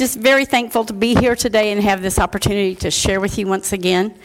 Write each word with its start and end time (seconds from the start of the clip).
just 0.00 0.18
very 0.18 0.46
thankful 0.46 0.82
to 0.82 0.94
be 0.94 1.14
here 1.14 1.36
today 1.36 1.72
and 1.72 1.82
have 1.82 2.00
this 2.00 2.18
opportunity 2.18 2.74
to 2.74 2.90
share 2.90 3.20
with 3.20 3.36
you 3.36 3.46
once 3.46 3.74
again. 3.74 4.18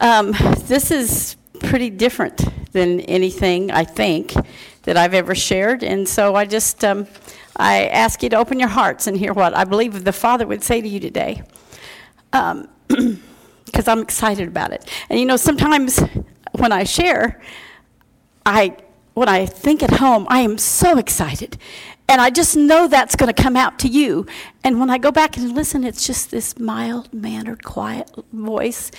Um, 0.00 0.32
this 0.64 0.90
is 0.90 1.36
pretty 1.60 1.90
different 1.90 2.44
than 2.72 2.98
anything 3.02 3.70
I 3.70 3.84
think 3.84 4.34
that 4.82 4.96
I've 4.96 5.14
ever 5.14 5.36
shared, 5.36 5.84
and 5.84 6.08
so 6.08 6.34
I 6.34 6.44
just 6.44 6.84
um, 6.84 7.06
I 7.56 7.86
ask 7.86 8.20
you 8.20 8.30
to 8.30 8.36
open 8.36 8.58
your 8.58 8.68
hearts 8.68 9.06
and 9.06 9.16
hear 9.16 9.32
what 9.32 9.56
I 9.56 9.62
believe 9.62 10.02
the 10.02 10.12
Father 10.12 10.44
would 10.44 10.64
say 10.64 10.80
to 10.80 10.88
you 10.88 10.98
today, 10.98 11.44
because 12.32 12.50
um, 12.50 12.68
I'm 13.86 14.00
excited 14.00 14.48
about 14.48 14.72
it. 14.72 14.90
And 15.08 15.20
you 15.20 15.26
know, 15.26 15.36
sometimes 15.36 16.00
when 16.56 16.72
I 16.72 16.82
share, 16.82 17.40
I 18.44 18.76
when 19.14 19.28
I 19.28 19.46
think 19.46 19.84
at 19.84 19.92
home, 19.92 20.26
I 20.28 20.40
am 20.40 20.58
so 20.58 20.98
excited. 20.98 21.58
And 22.08 22.20
I 22.22 22.30
just 22.30 22.56
know 22.56 22.88
that's 22.88 23.16
going 23.16 23.32
to 23.32 23.42
come 23.42 23.54
out 23.54 23.78
to 23.80 23.88
you. 23.88 24.26
And 24.64 24.80
when 24.80 24.88
I 24.88 24.98
go 24.98 25.12
back 25.12 25.36
and 25.36 25.54
listen, 25.54 25.84
it's 25.84 26.06
just 26.06 26.30
this 26.30 26.58
mild 26.58 27.12
mannered, 27.12 27.62
quiet 27.64 28.10
voice. 28.32 28.90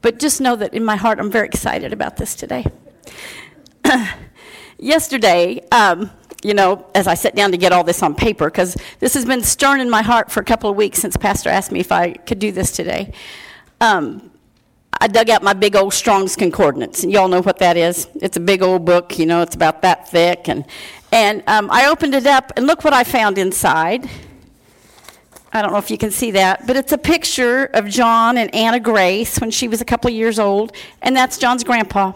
But 0.00 0.18
just 0.18 0.40
know 0.40 0.56
that 0.56 0.72
in 0.72 0.84
my 0.84 0.96
heart, 0.96 1.18
I'm 1.18 1.30
very 1.30 1.46
excited 1.46 1.92
about 1.92 2.16
this 2.16 2.34
today. 2.34 2.66
Yesterday, 4.78 5.60
um, 5.70 6.10
you 6.42 6.54
know, 6.54 6.86
as 6.94 7.06
I 7.06 7.14
sat 7.14 7.36
down 7.36 7.52
to 7.52 7.56
get 7.56 7.72
all 7.72 7.84
this 7.84 8.02
on 8.02 8.14
paper, 8.14 8.46
because 8.46 8.76
this 8.98 9.14
has 9.14 9.24
been 9.24 9.42
stirring 9.42 9.80
in 9.80 9.90
my 9.90 10.02
heart 10.02 10.30
for 10.30 10.40
a 10.40 10.44
couple 10.44 10.68
of 10.70 10.76
weeks 10.76 10.98
since 10.98 11.16
Pastor 11.16 11.50
asked 11.50 11.70
me 11.70 11.80
if 11.80 11.92
I 11.92 12.14
could 12.14 12.40
do 12.40 12.50
this 12.50 12.72
today. 12.72 13.12
Um, 13.80 14.31
I 15.02 15.08
dug 15.08 15.30
out 15.30 15.42
my 15.42 15.52
big 15.52 15.74
old 15.74 15.92
Strong's 15.92 16.36
Concordance, 16.36 17.02
and 17.02 17.10
y'all 17.10 17.26
know 17.26 17.42
what 17.42 17.58
that 17.58 17.76
is. 17.76 18.06
It's 18.20 18.36
a 18.36 18.40
big 18.40 18.62
old 18.62 18.84
book, 18.84 19.18
you 19.18 19.26
know, 19.26 19.42
it's 19.42 19.56
about 19.56 19.82
that 19.82 20.08
thick. 20.08 20.48
And, 20.48 20.64
and 21.10 21.42
um, 21.48 21.68
I 21.72 21.86
opened 21.86 22.14
it 22.14 22.24
up, 22.24 22.52
and 22.54 22.68
look 22.68 22.84
what 22.84 22.92
I 22.92 23.02
found 23.02 23.36
inside. 23.36 24.08
I 25.52 25.60
don't 25.60 25.72
know 25.72 25.78
if 25.78 25.90
you 25.90 25.98
can 25.98 26.12
see 26.12 26.30
that, 26.30 26.68
but 26.68 26.76
it's 26.76 26.92
a 26.92 26.98
picture 26.98 27.64
of 27.74 27.88
John 27.88 28.38
and 28.38 28.54
Anna 28.54 28.78
Grace 28.78 29.40
when 29.40 29.50
she 29.50 29.66
was 29.66 29.80
a 29.80 29.84
couple 29.84 30.06
of 30.08 30.14
years 30.14 30.38
old, 30.38 30.70
and 31.02 31.16
that's 31.16 31.36
John's 31.36 31.64
grandpa. 31.64 32.12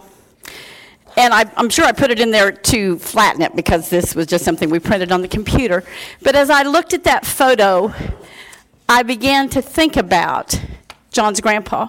And 1.17 1.35
I, 1.35 1.51
am 1.57 1.71
sure 1.71 1.87
I 1.87 1.91
put 1.91 2.13
it 2.13 2.21
in 2.21 2.31
there 2.31 2.53
to 2.53 3.01
flatten 3.01 3.43
it 3.43 3.57
because 3.57 3.91
this 3.91 4.15
was 4.15 4.29
just 4.29 4.45
something 4.45 4.71
we 4.71 4.79
printed 4.79 5.11
on 5.11 5.23
the 5.23 5.29
computer. 5.29 5.83
But 6.23 6.37
as 6.37 6.51
I 6.51 6.63
looked 6.63 6.95
at 6.95 7.03
that 7.03 7.27
photo, 7.27 7.93
I 8.89 9.03
began 9.03 9.49
to 9.49 9.61
think 9.61 9.97
about 9.97 10.61
John's 11.11 11.41
grandpa 11.41 11.89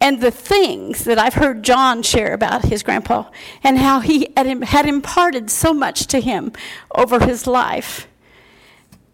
and 0.00 0.20
the 0.20 0.30
things 0.30 1.04
that 1.04 1.18
I've 1.18 1.34
heard 1.34 1.62
John 1.62 2.02
share 2.02 2.32
about 2.32 2.64
his 2.64 2.82
grandpa 2.82 3.28
and 3.62 3.78
how 3.78 4.00
he 4.00 4.32
had 4.36 4.86
imparted 4.86 5.50
so 5.50 5.74
much 5.74 6.06
to 6.08 6.20
him 6.20 6.52
over 6.94 7.20
his 7.20 7.46
life. 7.46 8.08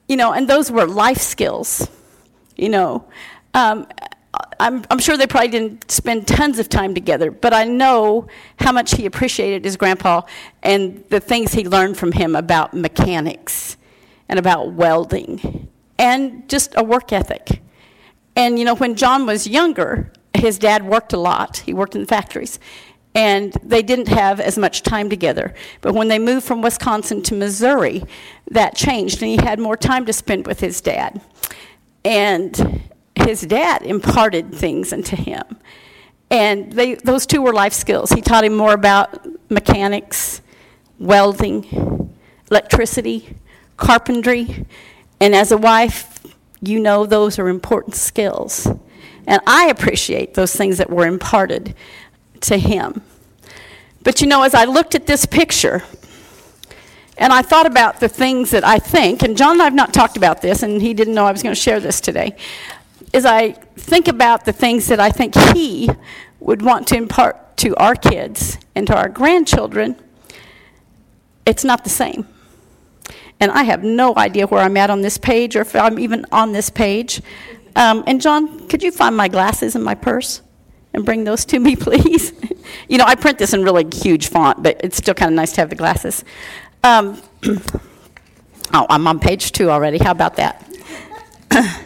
You 0.08 0.16
know, 0.16 0.32
and 0.32 0.48
those 0.48 0.70
were 0.70 0.86
life 0.86 1.18
skills, 1.18 1.88
you 2.56 2.68
know. 2.68 3.04
Um, 3.54 3.88
I'm, 4.60 4.84
I'm 4.90 4.98
sure 4.98 5.16
they 5.16 5.26
probably 5.26 5.48
didn't 5.48 5.90
spend 5.90 6.28
tons 6.28 6.58
of 6.58 6.68
time 6.68 6.94
together, 6.94 7.30
but 7.30 7.52
I 7.52 7.64
know 7.64 8.28
how 8.58 8.72
much 8.72 8.92
he 8.92 9.06
appreciated 9.06 9.64
his 9.64 9.76
grandpa 9.76 10.22
and 10.62 11.04
the 11.08 11.20
things 11.20 11.52
he 11.52 11.66
learned 11.66 11.96
from 11.96 12.12
him 12.12 12.36
about 12.36 12.74
mechanics 12.74 13.76
and 14.28 14.38
about 14.38 14.72
welding 14.72 15.68
and 15.98 16.48
just 16.48 16.74
a 16.76 16.84
work 16.84 17.12
ethic. 17.12 17.60
And, 18.34 18.58
you 18.58 18.64
know, 18.64 18.74
when 18.74 18.94
John 18.94 19.26
was 19.26 19.46
younger, 19.46 20.12
his 20.40 20.58
dad 20.58 20.84
worked 20.84 21.12
a 21.12 21.18
lot. 21.18 21.58
He 21.58 21.72
worked 21.72 21.94
in 21.94 22.02
the 22.02 22.06
factories. 22.06 22.58
And 23.14 23.54
they 23.62 23.82
didn't 23.82 24.08
have 24.08 24.40
as 24.40 24.58
much 24.58 24.82
time 24.82 25.08
together. 25.08 25.54
But 25.80 25.94
when 25.94 26.08
they 26.08 26.18
moved 26.18 26.46
from 26.46 26.60
Wisconsin 26.60 27.22
to 27.22 27.34
Missouri, 27.34 28.04
that 28.50 28.74
changed, 28.74 29.22
and 29.22 29.30
he 29.30 29.36
had 29.36 29.58
more 29.58 29.76
time 29.76 30.04
to 30.04 30.12
spend 30.12 30.46
with 30.46 30.60
his 30.60 30.82
dad. 30.82 31.20
And 32.04 32.90
his 33.14 33.40
dad 33.40 33.82
imparted 33.82 34.54
things 34.54 34.92
into 34.92 35.16
him. 35.16 35.44
And 36.30 36.72
they, 36.72 36.96
those 36.96 37.24
two 37.24 37.40
were 37.40 37.52
life 37.52 37.72
skills. 37.72 38.10
He 38.10 38.20
taught 38.20 38.44
him 38.44 38.54
more 38.54 38.74
about 38.74 39.26
mechanics, 39.50 40.42
welding, 40.98 42.14
electricity, 42.50 43.36
carpentry. 43.76 44.66
And 45.20 45.34
as 45.34 45.52
a 45.52 45.56
wife, 45.56 46.26
you 46.60 46.80
know 46.80 47.06
those 47.06 47.38
are 47.38 47.48
important 47.48 47.94
skills. 47.94 48.68
And 49.26 49.40
I 49.46 49.68
appreciate 49.68 50.34
those 50.34 50.54
things 50.54 50.78
that 50.78 50.88
were 50.88 51.06
imparted 51.06 51.74
to 52.42 52.56
him. 52.58 53.02
But 54.02 54.20
you 54.20 54.26
know, 54.26 54.42
as 54.42 54.54
I 54.54 54.64
looked 54.64 54.94
at 54.94 55.06
this 55.06 55.26
picture, 55.26 55.82
and 57.18 57.32
I 57.32 57.42
thought 57.42 57.66
about 57.66 57.98
the 58.00 58.08
things 58.08 58.50
that 58.50 58.64
I 58.64 58.78
think, 58.78 59.22
and 59.22 59.36
John 59.36 59.52
and 59.52 59.62
I 59.62 59.64
have 59.64 59.74
not 59.74 59.94
talked 59.94 60.16
about 60.16 60.42
this, 60.42 60.62
and 60.62 60.80
he 60.80 60.94
didn't 60.94 61.14
know 61.14 61.26
I 61.26 61.32
was 61.32 61.42
going 61.42 61.54
to 61.54 61.60
share 61.60 61.80
this 61.80 62.00
today. 62.00 62.36
As 63.14 63.24
I 63.24 63.52
think 63.76 64.06
about 64.06 64.44
the 64.44 64.52
things 64.52 64.86
that 64.88 65.00
I 65.00 65.10
think 65.10 65.34
he 65.54 65.90
would 66.40 66.62
want 66.62 66.86
to 66.88 66.96
impart 66.96 67.56
to 67.58 67.74
our 67.76 67.94
kids 67.94 68.58
and 68.74 68.86
to 68.86 68.96
our 68.96 69.08
grandchildren, 69.08 69.96
it's 71.46 71.64
not 71.64 71.84
the 71.84 71.90
same. 71.90 72.28
And 73.40 73.50
I 73.50 73.64
have 73.64 73.82
no 73.82 74.14
idea 74.16 74.46
where 74.46 74.62
I'm 74.62 74.76
at 74.76 74.90
on 74.90 75.02
this 75.02 75.18
page 75.18 75.56
or 75.56 75.60
if 75.60 75.74
I'm 75.74 75.98
even 75.98 76.24
on 76.32 76.52
this 76.52 76.70
page. 76.70 77.22
Um, 77.76 78.02
and 78.06 78.20
John, 78.20 78.66
could 78.68 78.82
you 78.82 78.90
find 78.90 79.16
my 79.16 79.28
glasses 79.28 79.76
in 79.76 79.82
my 79.82 79.94
purse 79.94 80.40
and 80.94 81.04
bring 81.04 81.24
those 81.24 81.44
to 81.44 81.58
me, 81.60 81.76
please? 81.80 82.32
you 82.88 82.96
know, 82.98 83.04
I 83.06 83.14
print 83.14 83.38
this 83.38 83.52
in 83.52 83.62
really 83.62 83.86
huge 83.94 84.28
font, 84.28 84.62
but 84.62 84.80
it's 84.82 84.96
still 84.96 85.14
kind 85.14 85.30
of 85.30 85.36
nice 85.36 85.52
to 85.52 85.60
have 85.60 85.70
the 85.70 85.76
glasses. 85.76 86.24
Um, 86.82 87.22
oh, 88.72 88.86
I'm 88.88 89.06
on 89.06 89.20
page 89.20 89.52
two 89.52 89.70
already. 89.70 89.98
How 89.98 90.10
about 90.10 90.36
that? 90.36 90.62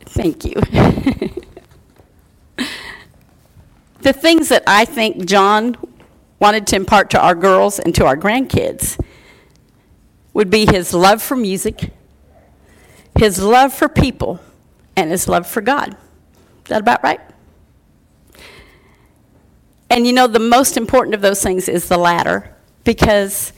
Thank 0.00 0.44
you. 0.44 0.54
the 4.00 4.12
things 4.12 4.48
that 4.48 4.64
I 4.66 4.84
think 4.84 5.24
John 5.24 5.76
wanted 6.40 6.66
to 6.68 6.76
impart 6.76 7.10
to 7.10 7.20
our 7.20 7.36
girls 7.36 7.78
and 7.78 7.94
to 7.94 8.04
our 8.06 8.16
grandkids 8.16 9.00
would 10.34 10.50
be 10.50 10.66
his 10.66 10.92
love 10.92 11.22
for 11.22 11.36
music 11.36 11.92
his 13.18 13.42
love 13.42 13.74
for 13.74 13.88
people, 13.88 14.38
and 14.96 15.10
his 15.10 15.26
love 15.26 15.44
for 15.44 15.60
God. 15.60 15.90
Is 15.90 16.68
that 16.68 16.80
about 16.80 17.02
right? 17.02 17.20
And 19.90 20.06
you 20.06 20.12
know, 20.12 20.28
the 20.28 20.38
most 20.38 20.76
important 20.76 21.16
of 21.16 21.20
those 21.20 21.42
things 21.42 21.68
is 21.68 21.88
the 21.88 21.98
latter, 21.98 22.54
because 22.84 23.52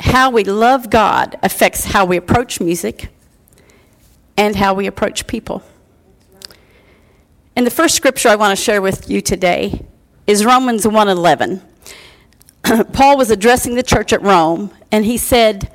how 0.00 0.30
we 0.30 0.42
love 0.42 0.88
God 0.88 1.38
affects 1.42 1.84
how 1.84 2.06
we 2.06 2.16
approach 2.16 2.60
music 2.60 3.10
and 4.38 4.56
how 4.56 4.72
we 4.72 4.86
approach 4.86 5.26
people. 5.26 5.62
And 7.54 7.66
the 7.66 7.70
first 7.70 7.94
scripture 7.94 8.30
I 8.30 8.36
want 8.36 8.56
to 8.56 8.64
share 8.64 8.80
with 8.80 9.10
you 9.10 9.20
today 9.20 9.84
is 10.26 10.46
Romans 10.46 10.86
1:11. 10.86 11.60
Paul 12.94 13.18
was 13.18 13.30
addressing 13.30 13.74
the 13.74 13.82
church 13.82 14.14
at 14.14 14.22
Rome, 14.22 14.70
and 14.90 15.04
he 15.04 15.18
said, 15.18 15.70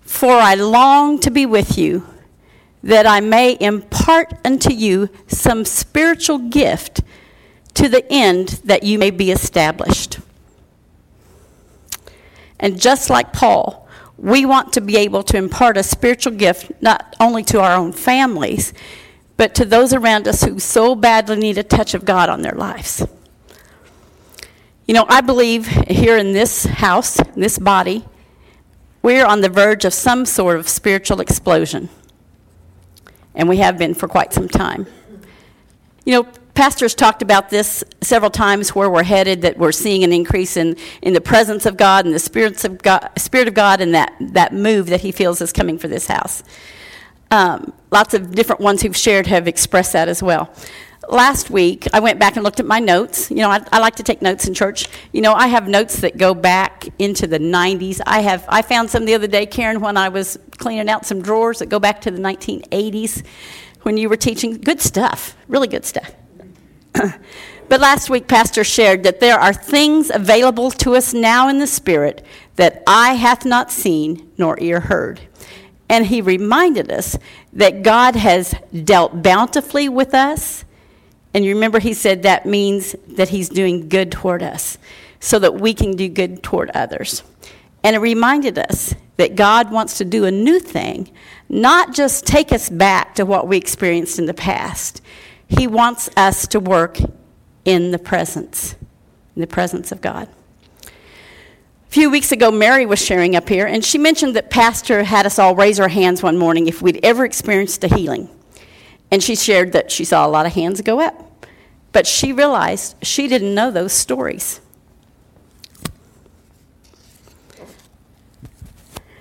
"For 0.00 0.32
I 0.32 0.54
long 0.54 1.20
to 1.20 1.30
be 1.30 1.46
with 1.46 1.78
you 1.78 2.08
that 2.84 3.06
I 3.06 3.20
may 3.20 3.56
impart 3.60 4.34
unto 4.44 4.70
you 4.70 5.08
some 5.26 5.64
spiritual 5.64 6.38
gift 6.38 7.00
to 7.72 7.88
the 7.88 8.06
end 8.12 8.60
that 8.64 8.82
you 8.82 8.98
may 8.98 9.10
be 9.10 9.30
established. 9.30 10.18
And 12.60 12.78
just 12.78 13.08
like 13.08 13.32
Paul, 13.32 13.88
we 14.18 14.44
want 14.44 14.74
to 14.74 14.82
be 14.82 14.98
able 14.98 15.22
to 15.24 15.38
impart 15.38 15.78
a 15.78 15.82
spiritual 15.82 16.34
gift 16.34 16.70
not 16.82 17.16
only 17.18 17.42
to 17.44 17.60
our 17.60 17.74
own 17.74 17.92
families, 17.92 18.74
but 19.38 19.54
to 19.54 19.64
those 19.64 19.94
around 19.94 20.28
us 20.28 20.44
who 20.44 20.58
so 20.58 20.94
badly 20.94 21.36
need 21.36 21.56
a 21.56 21.62
touch 21.62 21.94
of 21.94 22.04
God 22.04 22.28
on 22.28 22.42
their 22.42 22.52
lives. 22.52 23.04
You 24.86 24.92
know, 24.92 25.06
I 25.08 25.22
believe 25.22 25.66
here 25.88 26.18
in 26.18 26.34
this 26.34 26.66
house, 26.66 27.18
in 27.18 27.40
this 27.40 27.58
body, 27.58 28.04
we're 29.00 29.24
on 29.24 29.40
the 29.40 29.48
verge 29.48 29.86
of 29.86 29.94
some 29.94 30.26
sort 30.26 30.58
of 30.58 30.68
spiritual 30.68 31.20
explosion 31.20 31.88
and 33.34 33.48
we 33.48 33.58
have 33.58 33.78
been 33.78 33.94
for 33.94 34.08
quite 34.08 34.32
some 34.32 34.48
time. 34.48 34.86
You 36.04 36.12
know, 36.14 36.28
pastors 36.54 36.94
talked 36.94 37.22
about 37.22 37.50
this 37.50 37.82
several 38.00 38.30
times 38.30 38.74
where 38.74 38.88
we're 38.90 39.02
headed, 39.02 39.42
that 39.42 39.58
we're 39.58 39.72
seeing 39.72 40.04
an 40.04 40.12
increase 40.12 40.56
in, 40.56 40.76
in 41.02 41.12
the 41.12 41.20
presence 41.20 41.66
of 41.66 41.76
God 41.76 42.04
and 42.04 42.14
the 42.14 42.18
spirits 42.18 42.64
of 42.64 42.82
God, 42.82 43.10
Spirit 43.16 43.48
of 43.48 43.54
God 43.54 43.80
and 43.80 43.94
that, 43.94 44.14
that 44.20 44.52
move 44.52 44.86
that 44.86 45.00
he 45.00 45.12
feels 45.12 45.40
is 45.40 45.52
coming 45.52 45.78
for 45.78 45.88
this 45.88 46.06
house. 46.06 46.42
Um, 47.30 47.72
lots 47.90 48.14
of 48.14 48.32
different 48.34 48.60
ones 48.60 48.82
who've 48.82 48.96
shared 48.96 49.26
have 49.26 49.48
expressed 49.48 49.92
that 49.94 50.08
as 50.08 50.22
well 50.22 50.54
last 51.08 51.50
week, 51.50 51.86
I 51.92 52.00
went 52.00 52.18
back 52.18 52.36
and 52.36 52.44
looked 52.44 52.60
at 52.60 52.66
my 52.66 52.78
notes. 52.78 53.30
You 53.30 53.38
know, 53.38 53.50
I, 53.50 53.64
I, 53.72 53.78
like 53.78 53.96
to 53.96 54.02
take 54.02 54.22
notes 54.22 54.46
in 54.46 54.54
church. 54.54 54.86
You 55.12 55.20
know, 55.20 55.32
I 55.32 55.46
have 55.46 55.68
notes 55.68 56.00
that 56.00 56.16
go 56.16 56.34
back 56.34 56.88
into 56.98 57.26
the 57.26 57.38
90s. 57.38 58.00
I 58.06 58.20
have 58.20 58.44
I 58.48 58.62
found 58.62 58.90
some 58.90 59.04
the 59.04 59.14
other 59.14 59.26
day, 59.26 59.46
Karen, 59.46 59.80
when 59.80 59.96
I 59.96 60.08
was 60.08 60.38
cleaning 60.58 60.88
out 60.88 61.06
some 61.06 61.22
drawers 61.22 61.58
that 61.58 61.66
go 61.66 61.78
back 61.78 62.00
to 62.02 62.10
the 62.10 62.20
1980s 62.20 63.24
when 63.82 63.96
you 63.96 64.08
were 64.08 64.16
teaching. 64.16 64.58
Good 64.60 64.80
stuff, 64.80 65.36
really 65.48 65.68
good 65.68 65.84
stuff. 65.84 66.12
but 66.92 67.80
last 67.80 68.10
week, 68.10 68.28
Pastor 68.28 68.64
shared 68.64 69.02
that 69.04 69.20
there 69.20 69.38
are 69.38 69.52
things 69.52 70.10
available 70.10 70.70
to 70.70 70.94
us 70.94 71.12
now 71.12 71.48
in 71.48 71.58
the 71.58 71.66
Spirit 71.66 72.24
that 72.56 72.82
eye 72.86 73.14
hath 73.14 73.44
not 73.44 73.70
seen 73.70 74.30
nor 74.38 74.58
ear 74.60 74.80
heard. 74.80 75.20
And 75.88 76.06
he 76.06 76.20
reminded 76.20 76.90
us 76.90 77.18
that 77.52 77.82
God 77.82 78.16
has 78.16 78.54
dealt 78.72 79.22
bountifully 79.22 79.88
with 79.88 80.14
us. 80.14 80.64
And 81.34 81.44
you 81.44 81.54
remember, 81.54 81.80
he 81.80 81.94
said 81.94 82.22
that 82.22 82.46
means 82.46 82.94
that 83.08 83.28
he's 83.28 83.48
doing 83.48 83.88
good 83.88 84.12
toward 84.12 84.42
us 84.42 84.78
so 85.18 85.40
that 85.40 85.54
we 85.54 85.74
can 85.74 85.96
do 85.96 86.08
good 86.08 86.42
toward 86.42 86.70
others. 86.70 87.24
And 87.82 87.96
it 87.96 87.98
reminded 87.98 88.58
us 88.58 88.94
that 89.16 89.36
God 89.36 89.70
wants 89.70 89.98
to 89.98 90.04
do 90.04 90.24
a 90.24 90.30
new 90.30 90.60
thing, 90.60 91.10
not 91.48 91.92
just 91.92 92.26
take 92.26 92.52
us 92.52 92.70
back 92.70 93.14
to 93.16 93.26
what 93.26 93.48
we 93.48 93.56
experienced 93.56 94.18
in 94.18 94.26
the 94.26 94.34
past. 94.34 95.02
He 95.48 95.66
wants 95.66 96.08
us 96.16 96.46
to 96.48 96.60
work 96.60 96.98
in 97.64 97.90
the 97.90 97.98
presence, 97.98 98.74
in 99.34 99.40
the 99.40 99.46
presence 99.46 99.92
of 99.92 100.00
God. 100.00 100.28
A 100.84 101.90
few 101.90 102.10
weeks 102.10 102.32
ago, 102.32 102.50
Mary 102.50 102.86
was 102.86 102.98
sharing 103.00 103.36
up 103.36 103.48
here, 103.48 103.66
and 103.66 103.84
she 103.84 103.98
mentioned 103.98 104.34
that 104.36 104.50
Pastor 104.50 105.04
had 105.04 105.26
us 105.26 105.38
all 105.38 105.54
raise 105.54 105.78
our 105.78 105.88
hands 105.88 106.22
one 106.22 106.36
morning 106.36 106.66
if 106.66 106.82
we'd 106.82 107.00
ever 107.04 107.24
experienced 107.24 107.84
a 107.84 107.88
healing. 107.94 108.28
And 109.10 109.22
she 109.22 109.36
shared 109.36 109.72
that 109.72 109.92
she 109.92 110.04
saw 110.04 110.26
a 110.26 110.28
lot 110.28 110.46
of 110.46 110.54
hands 110.54 110.80
go 110.80 111.00
up. 111.00 111.23
But 111.94 112.08
she 112.08 112.32
realized 112.32 112.96
she 113.02 113.28
didn't 113.28 113.54
know 113.54 113.70
those 113.70 113.92
stories. 113.92 114.60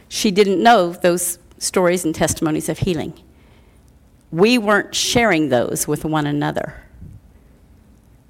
She 0.10 0.32
didn't 0.32 0.62
know 0.62 0.92
those 0.92 1.38
stories 1.60 2.04
and 2.04 2.16
testimonies 2.16 2.70
of 2.70 2.80
healing. 2.80 3.14
We 4.32 4.58
weren't 4.58 4.96
sharing 4.96 5.50
those 5.50 5.88
with 5.88 6.04
one 6.04 6.26
another. 6.26 6.82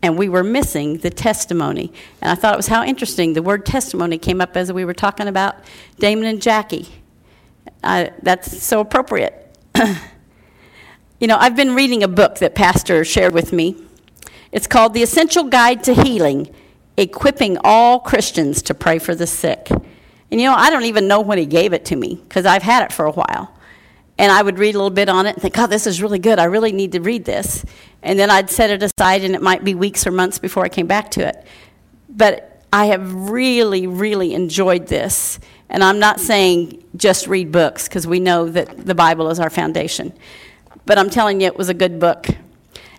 And 0.01 0.17
we 0.17 0.27
were 0.27 0.43
missing 0.43 0.97
the 0.97 1.09
testimony. 1.09 1.93
And 2.21 2.29
I 2.29 2.35
thought 2.35 2.55
it 2.55 2.57
was 2.57 2.67
how 2.67 2.83
interesting 2.83 3.31
the 3.31 3.41
word 3.41 3.65
testimony 3.65 4.17
came 4.17 4.41
up 4.41 4.57
as 4.57 4.73
we 4.73 4.83
were 4.83 4.93
talking 4.93 5.29
about 5.29 5.55
Damon 5.99 6.25
and 6.25 6.41
Jackie. 6.41 6.89
That's 7.81 8.61
so 8.61 8.81
appropriate. 8.81 9.57
you 11.21 11.27
know, 11.27 11.37
I've 11.37 11.55
been 11.55 11.75
reading 11.75 12.03
a 12.03 12.09
book 12.09 12.39
that 12.39 12.55
Pastor 12.55 13.05
shared 13.05 13.33
with 13.33 13.53
me. 13.53 13.77
It's 14.53 14.67
called 14.67 14.94
The 14.94 15.01
Essential 15.01 15.45
Guide 15.45 15.83
to 15.85 15.95
Healing 15.95 16.47
Equipping 16.95 17.57
All 17.63 18.00
Christians 18.00 18.61
to 18.61 18.75
Pray 18.75 19.00
for 19.00 19.15
the 19.15 19.25
Sick. 19.25 19.67
And 19.71 20.39
you 20.39 20.47
know, 20.47 20.53
I 20.53 20.69
don't 20.69 20.83
even 20.83 21.07
know 21.07 21.21
when 21.21 21.39
he 21.39 21.47
gave 21.47 21.73
it 21.73 21.85
to 21.85 21.95
me 21.95 22.21
because 22.23 22.45
I've 22.45 22.61
had 22.61 22.83
it 22.83 22.94
for 22.94 23.05
a 23.05 23.11
while. 23.11 23.57
And 24.19 24.31
I 24.31 24.44
would 24.44 24.59
read 24.59 24.75
a 24.75 24.77
little 24.77 24.91
bit 24.91 25.09
on 25.09 25.25
it 25.25 25.33
and 25.33 25.41
think, 25.41 25.57
oh, 25.57 25.65
this 25.65 25.88
is 25.88 26.03
really 26.03 26.19
good. 26.19 26.38
I 26.38 26.44
really 26.44 26.71
need 26.71 26.91
to 26.91 27.01
read 27.01 27.25
this. 27.25 27.65
And 28.03 28.19
then 28.19 28.29
I'd 28.29 28.51
set 28.51 28.69
it 28.69 28.83
aside, 28.83 29.23
and 29.23 29.33
it 29.33 29.41
might 29.41 29.63
be 29.63 29.73
weeks 29.73 30.05
or 30.05 30.11
months 30.11 30.38
before 30.38 30.63
I 30.63 30.69
came 30.69 30.85
back 30.85 31.09
to 31.11 31.27
it. 31.27 31.47
But 32.07 32.63
I 32.71 32.85
have 32.85 33.11
really, 33.31 33.88
really 33.88 34.35
enjoyed 34.35 34.85
this. 34.85 35.39
And 35.67 35.83
I'm 35.83 35.97
not 35.97 36.19
saying 36.19 36.83
just 36.95 37.25
read 37.25 37.51
books 37.51 37.88
because 37.88 38.05
we 38.05 38.19
know 38.19 38.47
that 38.50 38.85
the 38.85 38.94
Bible 38.94 39.31
is 39.31 39.39
our 39.39 39.50
foundation. 39.50 40.13
But 40.85 41.00
I'm 41.00 41.09
telling 41.09 41.41
you, 41.41 41.47
it 41.47 41.57
was 41.57 41.69
a 41.69 41.73
good 41.73 42.00
book. 42.00 42.27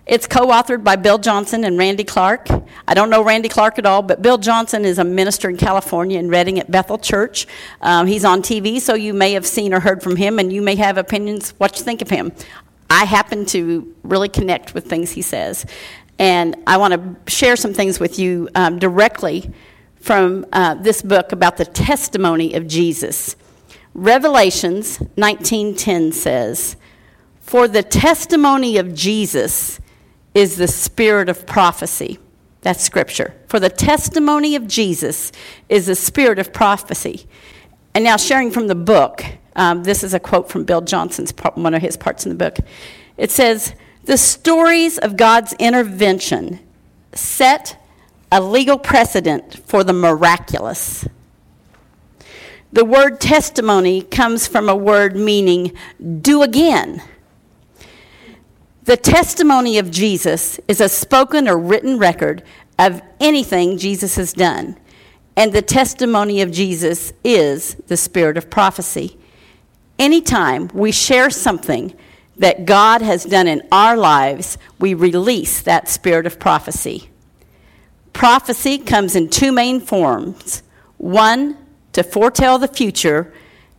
It's 0.05 0.27
co 0.27 0.47
authored 0.49 0.83
by 0.83 0.97
Bill 0.97 1.17
Johnson 1.17 1.63
and 1.63 1.79
Randy 1.79 2.03
Clark. 2.03 2.47
I 2.87 2.93
don't 2.93 3.09
know 3.09 3.23
Randy 3.23 3.49
Clark 3.49 3.79
at 3.79 3.87
all, 3.87 4.03
but 4.03 4.21
Bill 4.21 4.37
Johnson 4.37 4.85
is 4.85 4.99
a 4.99 5.03
minister 5.03 5.49
in 5.49 5.57
California 5.57 6.19
in 6.19 6.29
Redding 6.29 6.59
at 6.59 6.69
Bethel 6.69 6.99
Church. 6.99 7.47
Um, 7.81 8.05
he's 8.05 8.23
on 8.23 8.43
TV, 8.43 8.79
so 8.79 8.93
you 8.93 9.15
may 9.15 9.33
have 9.33 9.47
seen 9.47 9.73
or 9.73 9.79
heard 9.79 10.03
from 10.03 10.15
him, 10.15 10.37
and 10.37 10.53
you 10.53 10.61
may 10.61 10.75
have 10.75 10.99
opinions 10.99 11.55
what 11.57 11.79
you 11.79 11.83
think 11.83 12.03
of 12.03 12.11
him. 12.11 12.33
I 12.87 13.05
happen 13.05 13.47
to 13.47 13.95
really 14.03 14.29
connect 14.29 14.75
with 14.75 14.85
things 14.85 15.11
he 15.11 15.23
says. 15.23 15.65
And 16.19 16.55
I 16.67 16.77
want 16.77 16.93
to 16.93 17.31
share 17.31 17.55
some 17.55 17.73
things 17.73 17.99
with 17.99 18.19
you 18.19 18.47
um, 18.53 18.77
directly 18.77 19.51
from 19.95 20.45
uh, 20.53 20.75
this 20.75 21.01
book 21.01 21.31
about 21.31 21.57
the 21.57 21.65
testimony 21.65 22.53
of 22.53 22.67
Jesus. 22.67 23.35
Revelations 23.95 24.99
19:10 25.17 26.13
says, 26.13 26.75
"For 27.41 27.67
the 27.67 27.81
testimony 27.81 28.77
of 28.77 28.93
Jesus 28.93 29.79
is 30.35 30.57
the 30.57 30.67
spirit 30.67 31.29
of 31.29 31.47
prophecy. 31.47 32.19
That's 32.61 32.83
scripture. 32.83 33.33
For 33.47 33.59
the 33.59 33.69
testimony 33.69 34.55
of 34.55 34.67
Jesus 34.67 35.31
is 35.69 35.87
the 35.87 35.95
spirit 35.95 36.37
of 36.37 36.53
prophecy. 36.53 37.25
And 37.95 38.03
now, 38.03 38.17
sharing 38.17 38.51
from 38.51 38.67
the 38.67 38.75
book, 38.75 39.23
um, 39.55 39.83
this 39.83 40.03
is 40.03 40.13
a 40.13 40.19
quote 40.19 40.49
from 40.49 40.65
Bill 40.65 40.81
Johnson's 40.81 41.31
part, 41.31 41.57
one 41.57 41.73
of 41.73 41.81
his 41.81 41.95
parts 41.95 42.25
in 42.25 42.29
the 42.29 42.35
book. 42.35 42.57
It 43.17 43.31
says, 43.31 43.73
The 44.03 44.17
stories 44.17 44.97
of 44.97 45.15
God's 45.15 45.53
intervention 45.53 46.59
set 47.13 47.81
a 48.31 48.41
legal 48.41 48.77
precedent 48.77 49.61
for 49.65 49.83
the 49.83 49.93
miraculous. 49.93 51.07
The 52.73 52.83
word 52.83 53.21
testimony 53.21 54.01
comes 54.01 54.47
from 54.47 54.67
a 54.67 54.75
word 54.75 55.15
meaning 55.15 55.71
do 56.21 56.41
again 56.41 57.01
the 58.85 58.97
testimony 58.97 59.79
of 59.79 59.91
Jesus 59.91 60.59
is 60.67 60.79
a 60.79 60.87
spoken 60.87 61.47
or 61.47 61.57
written 61.57 61.97
record 61.97 62.43
of 62.77 63.01
anything 63.19 63.77
Jesus 63.77 64.15
has 64.15 64.31
done. 64.33 64.77
And 65.35 65.51
the 65.51 65.61
testimony 65.61 66.41
of 66.41 66.51
Jesus 66.51 67.11
is 67.23 67.75
the 67.87 67.97
spirit 67.97 68.37
of 68.37 68.49
prophecy. 68.49 69.17
Anytime 69.97 70.69
we 70.73 70.91
share 70.91 71.29
something 71.29 71.93
that 72.37 72.65
God 72.65 73.01
has 73.01 73.25
done 73.25 73.47
in 73.47 73.67
our 73.71 73.97
lives, 73.97 74.57
we 74.79 74.93
release 74.93 75.61
that 75.61 75.89
spirit 75.89 76.27
of 76.27 76.39
prophecy. 76.39 77.09
Prophecy 78.13 78.77
comes 78.77 79.15
in 79.15 79.29
two 79.29 79.51
main 79.51 79.79
forms 79.79 80.61
one, 80.97 81.57
to 81.91 82.03
foretell 82.03 82.57
the 82.57 82.67
future, 82.67 83.33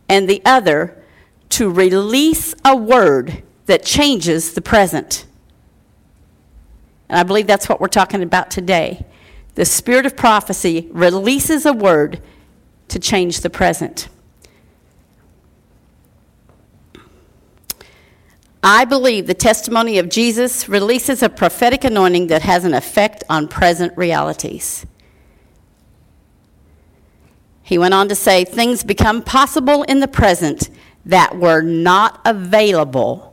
and 0.07 0.29
the 0.29 0.41
other, 0.45 1.01
to 1.49 1.69
release 1.69 2.53
a 2.63 2.75
word 2.75 3.43
that 3.67 3.85
changes 3.85 4.53
the 4.53 4.61
present. 4.61 5.25
And 7.07 7.19
I 7.19 7.23
believe 7.23 7.47
that's 7.47 7.69
what 7.69 7.79
we're 7.79 7.87
talking 7.87 8.23
about 8.23 8.49
today. 8.49 9.05
The 9.55 9.65
spirit 9.65 10.05
of 10.05 10.17
prophecy 10.17 10.89
releases 10.91 11.65
a 11.65 11.73
word 11.73 12.21
to 12.89 12.99
change 12.99 13.41
the 13.41 13.49
present. 13.49 14.09
I 18.63 18.85
believe 18.85 19.27
the 19.27 19.33
testimony 19.33 19.97
of 19.97 20.09
Jesus 20.09 20.67
releases 20.67 21.23
a 21.23 21.29
prophetic 21.29 21.83
anointing 21.83 22.27
that 22.27 22.41
has 22.41 22.65
an 22.65 22.73
effect 22.73 23.23
on 23.29 23.47
present 23.47 23.95
realities. 23.97 24.85
He 27.63 27.77
went 27.77 27.93
on 27.93 28.09
to 28.09 28.15
say, 28.15 28.43
Things 28.45 28.83
become 28.83 29.21
possible 29.21 29.83
in 29.83 29.99
the 29.99 30.07
present 30.07 30.69
that 31.05 31.37
were 31.37 31.61
not 31.61 32.19
available 32.25 33.26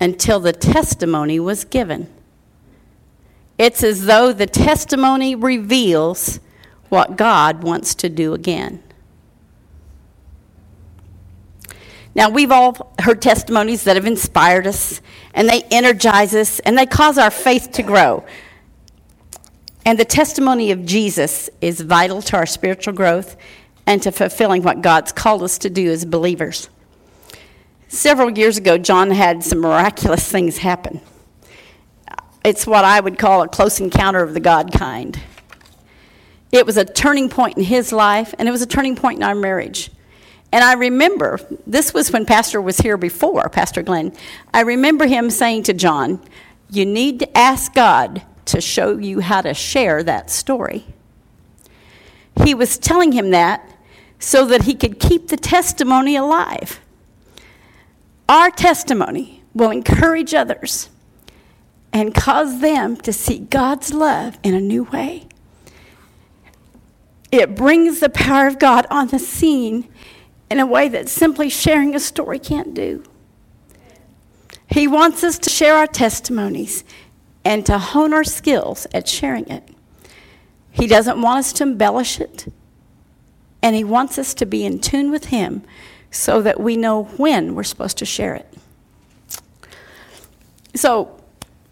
until 0.00 0.40
the 0.40 0.52
testimony 0.52 1.40
was 1.40 1.64
given. 1.64 2.08
It's 3.58 3.82
as 3.82 4.06
though 4.06 4.32
the 4.32 4.46
testimony 4.46 5.34
reveals 5.34 6.40
what 6.88 7.16
God 7.16 7.62
wants 7.62 7.94
to 7.96 8.08
do 8.08 8.34
again. 8.34 8.82
Now, 12.14 12.30
we've 12.30 12.52
all 12.52 12.92
heard 13.00 13.20
testimonies 13.20 13.84
that 13.84 13.96
have 13.96 14.06
inspired 14.06 14.66
us, 14.66 15.00
and 15.34 15.48
they 15.48 15.62
energize 15.70 16.34
us, 16.34 16.60
and 16.60 16.78
they 16.78 16.86
cause 16.86 17.18
our 17.18 17.30
faith 17.30 17.72
to 17.72 17.82
grow. 17.82 18.24
And 19.84 19.98
the 19.98 20.04
testimony 20.04 20.70
of 20.70 20.86
Jesus 20.86 21.50
is 21.60 21.80
vital 21.80 22.22
to 22.22 22.36
our 22.36 22.46
spiritual 22.46 22.94
growth 22.94 23.36
and 23.86 24.00
to 24.02 24.12
fulfilling 24.12 24.62
what 24.62 24.80
God's 24.80 25.12
called 25.12 25.42
us 25.42 25.58
to 25.58 25.70
do 25.70 25.90
as 25.90 26.04
believers. 26.04 26.70
Several 27.94 28.36
years 28.36 28.58
ago, 28.58 28.76
John 28.76 29.12
had 29.12 29.44
some 29.44 29.60
miraculous 29.60 30.28
things 30.28 30.58
happen. 30.58 31.00
It's 32.44 32.66
what 32.66 32.84
I 32.84 32.98
would 32.98 33.18
call 33.18 33.42
a 33.42 33.48
close 33.48 33.78
encounter 33.78 34.20
of 34.20 34.34
the 34.34 34.40
God 34.40 34.72
kind. 34.72 35.16
It 36.50 36.66
was 36.66 36.76
a 36.76 36.84
turning 36.84 37.28
point 37.28 37.56
in 37.56 37.62
his 37.62 37.92
life, 37.92 38.34
and 38.36 38.48
it 38.48 38.50
was 38.50 38.62
a 38.62 38.66
turning 38.66 38.96
point 38.96 39.18
in 39.18 39.22
our 39.22 39.36
marriage. 39.36 39.92
And 40.50 40.64
I 40.64 40.72
remember, 40.72 41.38
this 41.68 41.94
was 41.94 42.10
when 42.10 42.26
Pastor 42.26 42.60
was 42.60 42.78
here 42.78 42.96
before, 42.96 43.48
Pastor 43.48 43.80
Glenn. 43.80 44.12
I 44.52 44.62
remember 44.62 45.06
him 45.06 45.30
saying 45.30 45.62
to 45.64 45.72
John, 45.72 46.20
You 46.68 46.84
need 46.84 47.20
to 47.20 47.38
ask 47.38 47.74
God 47.74 48.22
to 48.46 48.60
show 48.60 48.98
you 48.98 49.20
how 49.20 49.40
to 49.40 49.54
share 49.54 50.02
that 50.02 50.30
story. 50.30 50.84
He 52.42 52.54
was 52.54 52.76
telling 52.76 53.12
him 53.12 53.30
that 53.30 53.64
so 54.18 54.44
that 54.46 54.62
he 54.62 54.74
could 54.74 54.98
keep 54.98 55.28
the 55.28 55.36
testimony 55.36 56.16
alive. 56.16 56.80
Our 58.28 58.50
testimony 58.50 59.42
will 59.54 59.70
encourage 59.70 60.34
others 60.34 60.88
and 61.92 62.14
cause 62.14 62.60
them 62.60 62.96
to 62.96 63.12
see 63.12 63.38
God's 63.38 63.92
love 63.92 64.38
in 64.42 64.54
a 64.54 64.60
new 64.60 64.84
way. 64.84 65.28
It 67.30 67.54
brings 67.54 68.00
the 68.00 68.08
power 68.08 68.46
of 68.46 68.58
God 68.58 68.86
on 68.90 69.08
the 69.08 69.18
scene 69.18 69.88
in 70.50 70.58
a 70.58 70.66
way 70.66 70.88
that 70.88 71.08
simply 71.08 71.48
sharing 71.48 71.94
a 71.94 72.00
story 72.00 72.38
can't 72.38 72.74
do. 72.74 73.04
He 74.66 74.88
wants 74.88 75.22
us 75.22 75.38
to 75.40 75.50
share 75.50 75.76
our 75.76 75.86
testimonies 75.86 76.84
and 77.44 77.64
to 77.66 77.78
hone 77.78 78.14
our 78.14 78.24
skills 78.24 78.86
at 78.94 79.06
sharing 79.06 79.46
it. 79.48 79.68
He 80.70 80.86
doesn't 80.86 81.20
want 81.20 81.40
us 81.40 81.52
to 81.54 81.64
embellish 81.64 82.18
it, 82.18 82.52
and 83.62 83.76
He 83.76 83.84
wants 83.84 84.18
us 84.18 84.34
to 84.34 84.46
be 84.46 84.64
in 84.64 84.80
tune 84.80 85.10
with 85.10 85.26
Him 85.26 85.62
so 86.14 86.40
that 86.42 86.60
we 86.60 86.76
know 86.76 87.04
when 87.04 87.54
we're 87.54 87.64
supposed 87.64 87.98
to 87.98 88.04
share 88.04 88.34
it. 88.34 88.46
So, 90.74 91.20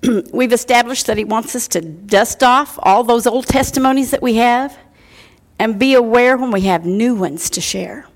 we've 0.33 0.53
established 0.53 1.07
that 1.07 1.17
He 1.17 1.25
wants 1.25 1.55
us 1.55 1.69
to 1.69 1.81
dust 1.81 2.43
off 2.43 2.79
all 2.83 3.05
those 3.05 3.27
old 3.27 3.47
testimonies 3.47 4.11
that 4.11 4.21
we 4.21 4.35
have 4.35 4.77
and 5.59 5.79
be 5.79 5.95
aware 5.95 6.37
when 6.37 6.51
we 6.51 6.63
have 6.63 6.85
new 6.85 7.15
ones 7.15 7.49
to 7.51 7.61
share 7.61 8.07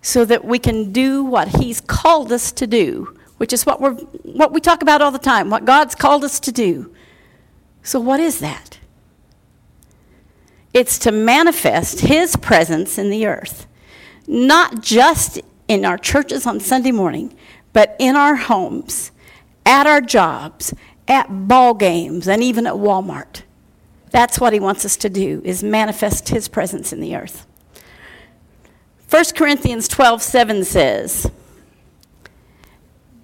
so 0.00 0.24
that 0.24 0.44
we 0.44 0.58
can 0.58 0.92
do 0.92 1.24
what 1.24 1.48
He's 1.48 1.80
called 1.80 2.30
us 2.30 2.52
to 2.52 2.66
do, 2.66 3.18
which 3.38 3.52
is 3.52 3.66
what, 3.66 3.80
we're, 3.80 3.94
what 3.94 4.52
we 4.52 4.60
talk 4.60 4.80
about 4.80 5.02
all 5.02 5.10
the 5.10 5.18
time, 5.18 5.50
what 5.50 5.64
God's 5.64 5.96
called 5.96 6.22
us 6.22 6.38
to 6.40 6.52
do. 6.52 6.94
So, 7.82 7.98
what 7.98 8.20
is 8.20 8.38
that? 8.38 8.78
It's 10.72 10.98
to 11.00 11.10
manifest 11.10 12.00
His 12.00 12.36
presence 12.36 12.96
in 12.96 13.10
the 13.10 13.26
earth, 13.26 13.66
not 14.28 14.80
just 14.80 15.40
in 15.68 15.84
our 15.84 15.98
churches 15.98 16.46
on 16.46 16.60
Sunday 16.60 16.92
morning, 16.92 17.36
but 17.72 17.96
in 17.98 18.16
our 18.16 18.36
homes, 18.36 19.10
at 19.66 19.86
our 19.86 20.00
jobs, 20.00 20.74
at 21.08 21.48
ball 21.48 21.74
games, 21.74 22.28
and 22.28 22.42
even 22.42 22.66
at 22.66 22.74
Walmart. 22.74 23.42
That's 24.10 24.38
what 24.38 24.52
he 24.52 24.60
wants 24.60 24.84
us 24.84 24.96
to 24.98 25.10
do, 25.10 25.42
is 25.44 25.62
manifest 25.62 26.28
his 26.28 26.48
presence 26.48 26.92
in 26.92 27.00
the 27.00 27.16
earth. 27.16 27.46
1 29.10 29.24
Corinthians 29.36 29.88
12, 29.88 30.22
7 30.22 30.64
says, 30.64 31.30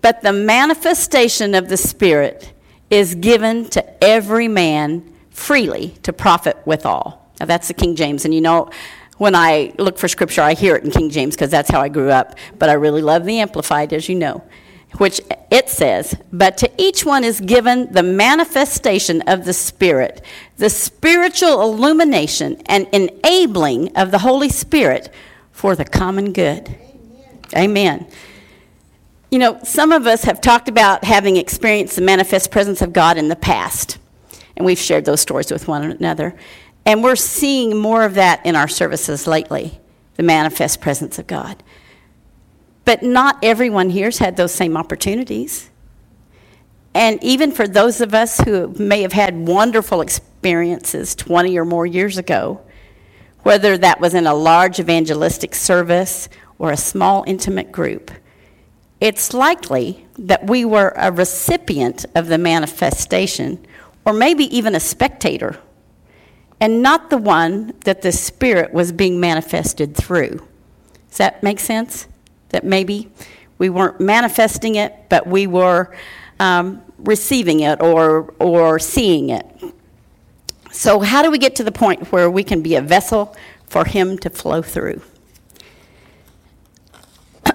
But 0.01 0.23
the 0.23 0.33
manifestation 0.33 1.55
of 1.55 1.69
the 1.69 1.77
Spirit 1.77 2.53
is 2.91 3.15
given 3.15 3.67
to 3.71 4.05
every 4.05 4.49
man 4.49 5.15
freely 5.31 5.95
to 6.03 6.13
profit 6.13 6.59
withal. 6.65 7.31
Now 7.39 7.47
that's 7.47 7.69
the 7.69 7.75
King 7.75 7.97
James, 7.97 8.25
and 8.25 8.35
you 8.35 8.41
know, 8.41 8.71
when 9.21 9.35
I 9.35 9.75
look 9.77 9.99
for 9.99 10.09
scripture, 10.09 10.41
I 10.41 10.55
hear 10.55 10.77
it 10.77 10.83
in 10.83 10.91
King 10.91 11.11
James 11.11 11.37
because 11.37 11.51
that's 11.51 11.71
how 11.71 11.83
I 11.83 11.91
grew 11.91 12.11
up. 12.11 12.39
But 12.59 12.71
I 12.71 12.73
really 12.73 13.03
love 13.03 13.27
the 13.27 13.39
Amplified, 13.41 13.93
as 13.93 14.09
you 14.09 14.15
know, 14.15 14.43
which 14.97 15.21
it 15.51 15.69
says, 15.69 16.17
But 16.33 16.57
to 16.57 16.71
each 16.79 17.05
one 17.05 17.23
is 17.23 17.39
given 17.39 17.93
the 17.93 18.03
manifestation 18.03 19.21
of 19.27 19.45
the 19.45 19.53
Spirit, 19.53 20.25
the 20.57 20.71
spiritual 20.71 21.61
illumination 21.61 22.63
and 22.65 22.89
enabling 22.95 23.95
of 23.95 24.11
the 24.11 24.21
Holy 24.21 24.49
Spirit 24.49 25.13
for 25.53 25.77
the 25.77 25.85
common 25.85 26.33
good. 26.33 26.75
Amen. 27.55 27.59
Amen. 27.59 28.07
You 29.31 29.39
know, 29.39 29.61
some 29.63 29.93
of 29.93 30.07
us 30.07 30.25
have 30.25 30.41
talked 30.41 30.71
about 30.71 31.05
having 31.05 31.37
experienced 31.37 31.95
the 31.97 32.03
manifest 32.03 32.51
presence 32.51 32.81
of 32.81 32.95
God 32.95 33.19
in 33.19 33.29
the 33.29 33.37
past, 33.37 33.99
and 34.57 34.65
we've 34.65 34.79
shared 34.79 35.05
those 35.05 35.21
stories 35.21 35.53
with 35.53 35.69
one 35.69 35.91
another. 35.91 36.35
And 36.85 37.03
we're 37.03 37.17
seeing 37.17 37.77
more 37.77 38.05
of 38.05 38.15
that 38.15 38.45
in 38.45 38.57
our 38.57 38.69
services 38.69 39.27
lately 39.27 39.81
the 40.17 40.23
manifest 40.23 40.81
presence 40.81 41.19
of 41.19 41.27
God. 41.27 41.63
But 42.85 43.03
not 43.03 43.39
everyone 43.43 43.91
here's 43.91 44.19
had 44.19 44.37
those 44.37 44.53
same 44.53 44.77
opportunities. 44.77 45.71
And 46.95 47.23
even 47.23 47.53
for 47.53 47.69
those 47.69 48.01
of 48.01 48.15
us 48.15 48.39
who 48.41 48.69
may 48.79 49.03
have 49.03 49.13
had 49.13 49.47
wonderful 49.47 50.01
experiences 50.01 51.15
20 51.15 51.57
or 51.59 51.65
more 51.65 51.87
years 51.87 52.19
ago, 52.19 52.61
whether 53.45 53.79
that 53.79 54.01
was 54.01 54.13
in 54.13 54.27
a 54.27 54.35
large 54.35 54.81
evangelistic 54.81 55.55
service 55.55 56.29
or 56.59 56.71
a 56.71 56.77
small 56.77 57.25
intimate 57.27 57.71
group, 57.73 58.11
it's 59.01 59.33
likely 59.33 60.07
that 60.19 60.47
we 60.47 60.65
were 60.65 60.93
a 60.97 61.11
recipient 61.11 62.05
of 62.15 62.27
the 62.27 62.37
manifestation 62.37 63.65
or 64.05 64.13
maybe 64.13 64.45
even 64.55 64.75
a 64.75 64.81
spectator 64.81 65.59
and 66.61 66.83
not 66.83 67.11
the 67.11 67.19
one 67.19 67.73
that 67.85 68.03
the 68.03 68.13
Spirit 68.13 68.73
was 68.73 68.93
being 68.93 69.19
manifested 69.19 69.97
through. 69.97 70.47
Does 71.09 71.19
that 71.19 71.43
make 71.43 71.59
sense? 71.59 72.07
That 72.51 72.65
maybe 72.65 73.11
we 73.59 73.71
weren't 73.71 74.01
manifesting 74.01 74.75
it, 74.75 74.95
but 75.09 75.27
we 75.27 75.47
were 75.47 75.95
um, 76.39 76.83
receiving 76.99 77.61
it 77.61 77.81
or, 77.81 78.35
or 78.39 78.79
seeing 78.79 79.31
it. 79.31 79.47
So, 80.73 81.01
how 81.01 81.23
do 81.23 81.31
we 81.31 81.39
get 81.39 81.57
to 81.57 81.65
the 81.65 81.73
point 81.73 82.13
where 82.13 82.31
we 82.31 82.45
can 82.45 82.63
be 82.63 82.77
a 82.77 82.81
vessel 82.81 83.37
for 83.67 83.85
Him 83.85 84.17
to 84.19 84.31
flow 84.31 84.63
through? 84.63 85.03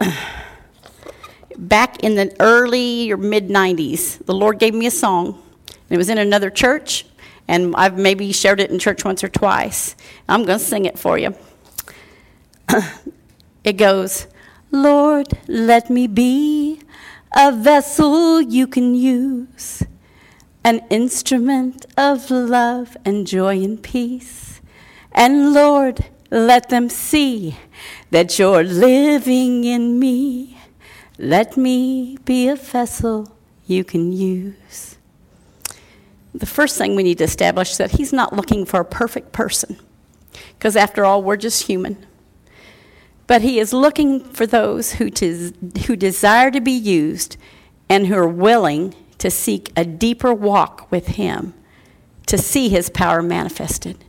Back 1.57 2.03
in 2.03 2.15
the 2.15 2.35
early 2.39 3.09
or 3.12 3.17
mid 3.17 3.47
90s, 3.47 4.25
the 4.25 4.33
Lord 4.33 4.59
gave 4.59 4.74
me 4.74 4.85
a 4.85 4.91
song. 4.91 5.41
It 5.89 5.97
was 5.97 6.09
in 6.09 6.17
another 6.17 6.50
church, 6.50 7.05
and 7.47 7.75
I've 7.75 7.97
maybe 7.97 8.31
shared 8.31 8.59
it 8.59 8.71
in 8.71 8.79
church 8.79 9.05
once 9.05 9.23
or 9.23 9.29
twice. 9.29 9.95
I'm 10.27 10.45
going 10.45 10.59
to 10.59 10.65
sing 10.65 10.85
it 10.85 10.97
for 10.97 11.17
you. 11.17 11.35
it 13.63 13.73
goes, 13.73 14.27
Lord, 14.71 15.27
let 15.47 15.89
me 15.89 16.07
be 16.07 16.81
a 17.35 17.51
vessel 17.51 18.41
you 18.41 18.65
can 18.65 18.95
use, 18.95 19.83
an 20.63 20.81
instrument 20.89 21.85
of 21.97 22.31
love 22.31 22.97
and 23.05 23.27
joy 23.27 23.61
and 23.63 23.81
peace. 23.81 24.61
And 25.11 25.53
Lord, 25.53 26.05
let 26.31 26.69
them 26.69 26.89
see 26.89 27.57
that 28.09 28.39
you're 28.39 28.63
living 28.63 29.63
in 29.63 29.99
me. 29.99 30.57
Let 31.17 31.55
me 31.55 32.17
be 32.25 32.49
a 32.49 32.55
vessel 32.55 33.31
you 33.65 33.83
can 33.83 34.11
use 34.11 34.94
the 36.39 36.46
first 36.46 36.77
thing 36.77 36.96
we 36.96 37.04
need 37.04 37.18
to 37.20 37.24
establish 37.24 37.72
is 37.72 37.77
that 37.77 37.92
he's 37.92 38.13
not 38.13 38.34
looking 38.34 38.65
for 38.65 38.80
a 38.80 38.86
perfect 38.86 39.32
person, 39.32 39.77
because 40.58 40.75
after 40.75 41.06
all, 41.06 41.24
we're 41.24 41.38
just 41.38 41.68
human. 41.68 42.06
But 43.27 43.42
he 43.42 43.60
is 43.60 43.74
looking 43.74 44.20
for 44.20 44.46
those 44.46 44.94
who, 44.94 45.10
tis, 45.10 45.54
who 45.88 45.96
desire 45.96 46.51
to 46.51 46.62
be 46.62 46.72
used 46.72 47.38
and 47.89 48.08
who 48.08 48.15
are 48.15 48.27
willing 48.27 48.94
to 49.18 49.32
seek 49.32 49.72
a 49.75 49.84
deeper 49.86 50.34
walk 50.34 50.92
with 50.92 51.08
him 51.08 51.54
to 52.27 52.38
see 52.38 52.70
his 52.70 52.89
power 52.89 53.22
manifested. 53.22 54.04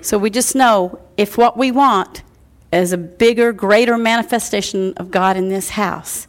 So 0.00 0.18
we 0.18 0.30
just 0.30 0.54
know 0.54 1.00
if 1.16 1.38
what 1.38 1.56
we 1.56 1.70
want 1.70 2.22
is 2.72 2.92
a 2.92 2.98
bigger, 2.98 3.52
greater 3.52 3.96
manifestation 3.96 4.94
of 4.94 5.10
God 5.10 5.36
in 5.36 5.48
this 5.48 5.70
house, 5.70 6.26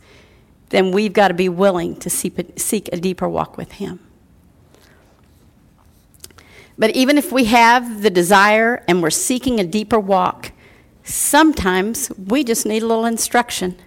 then 0.76 0.92
we've 0.92 1.14
got 1.14 1.30
to 1.30 1.34
be 1.34 1.48
willing 1.48 1.96
to 1.96 2.10
seek 2.10 2.90
a 2.92 2.98
deeper 2.98 3.30
walk 3.30 3.58
with 3.58 3.72
Him. 3.74 4.00
But 6.78 6.90
even 6.92 7.18
if 7.18 7.32
we 7.32 7.46
have 7.46 8.02
the 8.02 8.10
desire 8.10 8.84
and 8.86 9.02
we're 9.02 9.10
seeking 9.10 9.62
a 9.62 9.64
deeper 9.64 9.98
walk, 9.98 10.52
sometimes 11.06 12.12
we 12.18 12.44
just 12.44 12.66
need 12.66 12.84
a 12.84 12.88
little 12.88 13.06
instruction. 13.06 13.78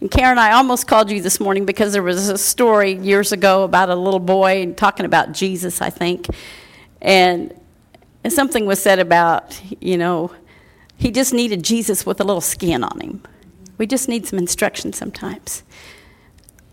And 0.00 0.10
Karen, 0.10 0.38
I 0.38 0.52
almost 0.52 0.86
called 0.86 1.10
you 1.10 1.20
this 1.20 1.38
morning 1.40 1.66
because 1.66 1.92
there 1.92 2.02
was 2.02 2.30
a 2.30 2.38
story 2.38 2.92
years 2.92 3.32
ago 3.32 3.64
about 3.64 3.90
a 3.90 3.94
little 3.94 4.18
boy 4.18 4.72
talking 4.72 5.04
about 5.04 5.32
Jesus, 5.32 5.82
I 5.82 5.90
think. 5.90 6.26
And 7.02 7.52
something 8.26 8.64
was 8.64 8.80
said 8.80 8.98
about, 8.98 9.60
you 9.82 9.98
know, 9.98 10.30
he 10.96 11.10
just 11.10 11.34
needed 11.34 11.62
Jesus 11.62 12.06
with 12.06 12.18
a 12.18 12.24
little 12.24 12.40
skin 12.40 12.82
on 12.82 12.98
him. 13.00 13.22
We 13.76 13.86
just 13.86 14.08
need 14.08 14.26
some 14.26 14.38
instruction 14.38 14.94
sometimes. 14.94 15.62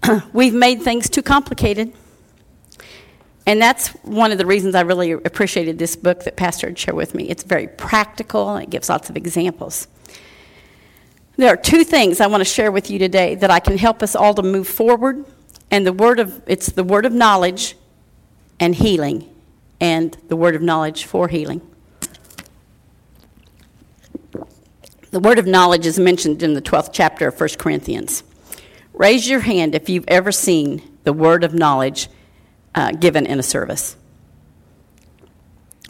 we've 0.33 0.53
made 0.53 0.81
things 0.81 1.09
too 1.09 1.21
complicated. 1.21 1.93
And 3.45 3.61
that's 3.61 3.89
one 4.03 4.31
of 4.33 4.37
the 4.37 4.45
reasons 4.45 4.75
I 4.75 4.81
really 4.81 5.11
appreciated 5.11 5.79
this 5.79 5.95
book 5.95 6.23
that 6.25 6.35
Pastor 6.35 6.67
had 6.67 6.77
shared 6.77 6.97
with 6.97 7.15
me. 7.15 7.29
It's 7.29 7.43
very 7.43 7.67
practical 7.67 8.55
and 8.55 8.63
it 8.63 8.69
gives 8.69 8.89
lots 8.89 9.09
of 9.09 9.15
examples. 9.15 9.87
There 11.37 11.53
are 11.53 11.57
two 11.57 11.83
things 11.83 12.19
I 12.19 12.27
want 12.27 12.41
to 12.41 12.45
share 12.45 12.71
with 12.71 12.89
you 12.89 12.99
today 12.99 13.35
that 13.35 13.49
I 13.49 13.59
can 13.59 13.77
help 13.77 14.03
us 14.03 14.15
all 14.15 14.33
to 14.33 14.43
move 14.43 14.67
forward. 14.67 15.25
And 15.71 15.85
the 15.85 15.93
word 15.93 16.19
of 16.19 16.41
it's 16.47 16.67
the 16.67 16.83
word 16.83 17.05
of 17.05 17.13
knowledge 17.13 17.75
and 18.59 18.75
healing 18.75 19.33
and 19.79 20.17
the 20.27 20.35
word 20.35 20.55
of 20.55 20.61
knowledge 20.61 21.05
for 21.05 21.27
healing. 21.27 21.61
The 25.11 25.19
word 25.19 25.39
of 25.39 25.45
knowledge 25.47 25.85
is 25.85 25.97
mentioned 25.97 26.43
in 26.43 26.53
the 26.53 26.61
12th 26.61 26.89
chapter 26.91 27.29
of 27.29 27.39
1 27.39 27.49
Corinthians. 27.57 28.23
Raise 28.97 29.29
your 29.29 29.41
hand 29.41 29.75
if 29.75 29.89
you've 29.89 30.07
ever 30.07 30.31
seen 30.31 30.81
the 31.03 31.13
word 31.13 31.43
of 31.43 31.53
knowledge 31.53 32.09
uh, 32.73 32.91
given 32.91 33.25
in 33.25 33.39
a 33.39 33.43
service. 33.43 33.95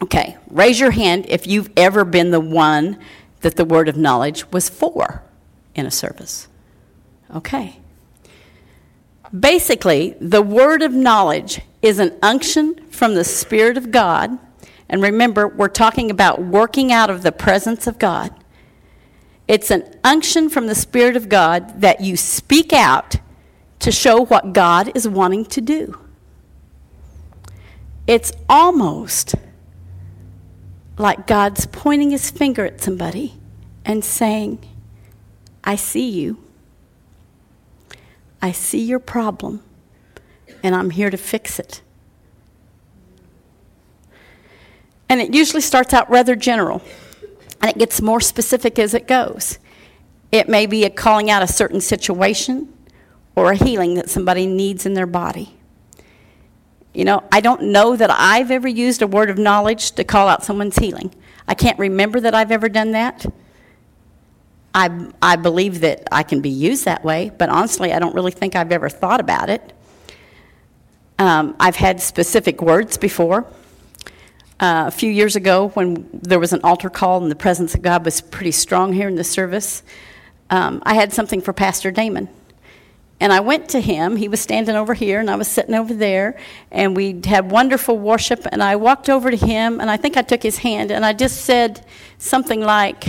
Okay, 0.01 0.37
raise 0.49 0.79
your 0.79 0.91
hand 0.91 1.25
if 1.29 1.47
you've 1.47 1.71
ever 1.75 2.03
been 2.03 2.31
the 2.31 2.39
one 2.39 2.99
that 3.41 3.55
the 3.55 3.65
word 3.65 3.87
of 3.87 3.95
knowledge 3.95 4.51
was 4.51 4.69
for 4.69 5.23
in 5.73 5.85
a 5.85 5.91
service. 5.91 6.47
Okay. 7.33 7.79
Basically, 9.37 10.15
the 10.19 10.41
word 10.41 10.81
of 10.81 10.93
knowledge 10.93 11.61
is 11.81 11.99
an 11.99 12.17
unction 12.21 12.75
from 12.89 13.15
the 13.15 13.23
Spirit 13.23 13.77
of 13.77 13.91
God. 13.91 14.37
And 14.89 15.01
remember, 15.01 15.47
we're 15.47 15.67
talking 15.67 16.11
about 16.11 16.41
working 16.41 16.91
out 16.91 17.09
of 17.09 17.23
the 17.23 17.31
presence 17.31 17.87
of 17.87 17.99
God. 17.99 18.33
It's 19.47 19.71
an 19.71 19.83
unction 20.03 20.49
from 20.49 20.67
the 20.67 20.75
Spirit 20.75 21.15
of 21.15 21.29
God 21.29 21.81
that 21.81 22.01
you 22.01 22.17
speak 22.17 22.73
out 22.73 23.15
to 23.79 23.91
show 23.91 24.25
what 24.25 24.53
God 24.53 24.91
is 24.95 25.07
wanting 25.07 25.45
to 25.45 25.61
do. 25.61 25.97
It's 28.05 28.31
almost 28.49 29.35
like 30.97 31.27
God's 31.27 31.65
pointing 31.67 32.11
his 32.11 32.31
finger 32.31 32.65
at 32.65 32.81
somebody 32.81 33.35
and 33.85 34.03
saying, 34.03 34.59
I 35.63 35.75
see 35.75 36.09
you. 36.09 36.37
I 38.41 38.51
see 38.51 38.83
your 38.83 38.99
problem, 38.99 39.63
and 40.61 40.75
I'm 40.75 40.91
here 40.91 41.09
to 41.09 41.17
fix 41.17 41.59
it. 41.59 41.81
And 45.09 45.21
it 45.21 45.33
usually 45.33 45.61
starts 45.61 45.93
out 45.93 46.09
rather 46.09 46.35
general, 46.35 46.81
and 47.61 47.71
it 47.71 47.77
gets 47.77 48.01
more 48.01 48.21
specific 48.21 48.77
as 48.79 48.93
it 48.93 49.07
goes. 49.07 49.59
It 50.31 50.49
may 50.49 50.65
be 50.65 50.83
a 50.83 50.89
calling 50.89 51.29
out 51.29 51.41
a 51.41 51.47
certain 51.47 51.81
situation 51.81 52.73
or 53.35 53.51
a 53.51 53.55
healing 53.55 53.95
that 53.95 54.09
somebody 54.09 54.45
needs 54.45 54.85
in 54.85 54.93
their 54.93 55.05
body. 55.05 55.55
You 56.93 57.05
know, 57.05 57.23
I 57.31 57.41
don't 57.41 57.63
know 57.63 57.95
that 57.95 58.09
I've 58.11 58.49
ever 58.49 58.67
used 58.67 59.01
a 59.01 59.07
word 59.07 59.29
of 59.29 59.37
knowledge 59.37 59.91
to 59.91 60.03
call 60.03 60.27
out 60.27 60.43
someone's 60.43 60.77
healing. 60.77 61.13
I 61.47 61.53
can't 61.53 61.77
remember 61.77 62.19
that 62.19 62.33
I've 62.33 62.51
ever 62.51 62.69
done 62.69 62.91
that. 62.91 63.25
I, 64.73 65.11
I 65.21 65.35
believe 65.37 65.81
that 65.81 66.07
I 66.11 66.23
can 66.23 66.41
be 66.41 66.49
used 66.49 66.85
that 66.85 67.03
way, 67.03 67.31
but 67.37 67.49
honestly, 67.49 67.93
I 67.93 67.99
don't 67.99 68.13
really 68.13 68.31
think 68.31 68.55
I've 68.55 68.71
ever 68.71 68.89
thought 68.89 69.19
about 69.19 69.49
it. 69.49 69.73
Um, 71.19 71.55
I've 71.59 71.75
had 71.75 71.99
specific 72.01 72.61
words 72.61 72.97
before. 72.97 73.47
Uh, 74.59 74.85
a 74.87 74.91
few 74.91 75.11
years 75.11 75.35
ago, 75.35 75.69
when 75.69 76.09
there 76.13 76.39
was 76.39 76.51
an 76.51 76.61
altar 76.63 76.89
call 76.89 77.21
and 77.21 77.29
the 77.29 77.35
presence 77.35 77.75
of 77.75 77.81
God 77.81 78.03
was 78.03 78.21
pretty 78.21 78.51
strong 78.51 78.91
here 78.93 79.07
in 79.07 79.15
the 79.15 79.23
service, 79.23 79.83
um, 80.49 80.81
I 80.83 80.95
had 80.95 81.13
something 81.13 81.41
for 81.41 81.53
Pastor 81.53 81.91
Damon. 81.91 82.27
And 83.19 83.33
I 83.33 83.39
went 83.39 83.69
to 83.69 83.79
him. 83.79 84.15
He 84.15 84.27
was 84.27 84.39
standing 84.39 84.75
over 84.75 84.93
here, 84.93 85.19
and 85.19 85.29
I 85.29 85.35
was 85.35 85.47
sitting 85.47 85.75
over 85.75 85.93
there. 85.93 86.39
And 86.71 86.95
we 86.95 87.19
had 87.25 87.51
wonderful 87.51 87.97
worship. 87.97 88.47
And 88.51 88.61
I 88.63 88.75
walked 88.75 89.09
over 89.09 89.31
to 89.31 89.37
him, 89.37 89.79
and 89.79 89.89
I 89.89 89.97
think 89.97 90.17
I 90.17 90.21
took 90.21 90.43
his 90.43 90.59
hand, 90.59 90.91
and 90.91 91.05
I 91.05 91.13
just 91.13 91.41
said 91.41 91.85
something 92.17 92.61
like, 92.61 93.05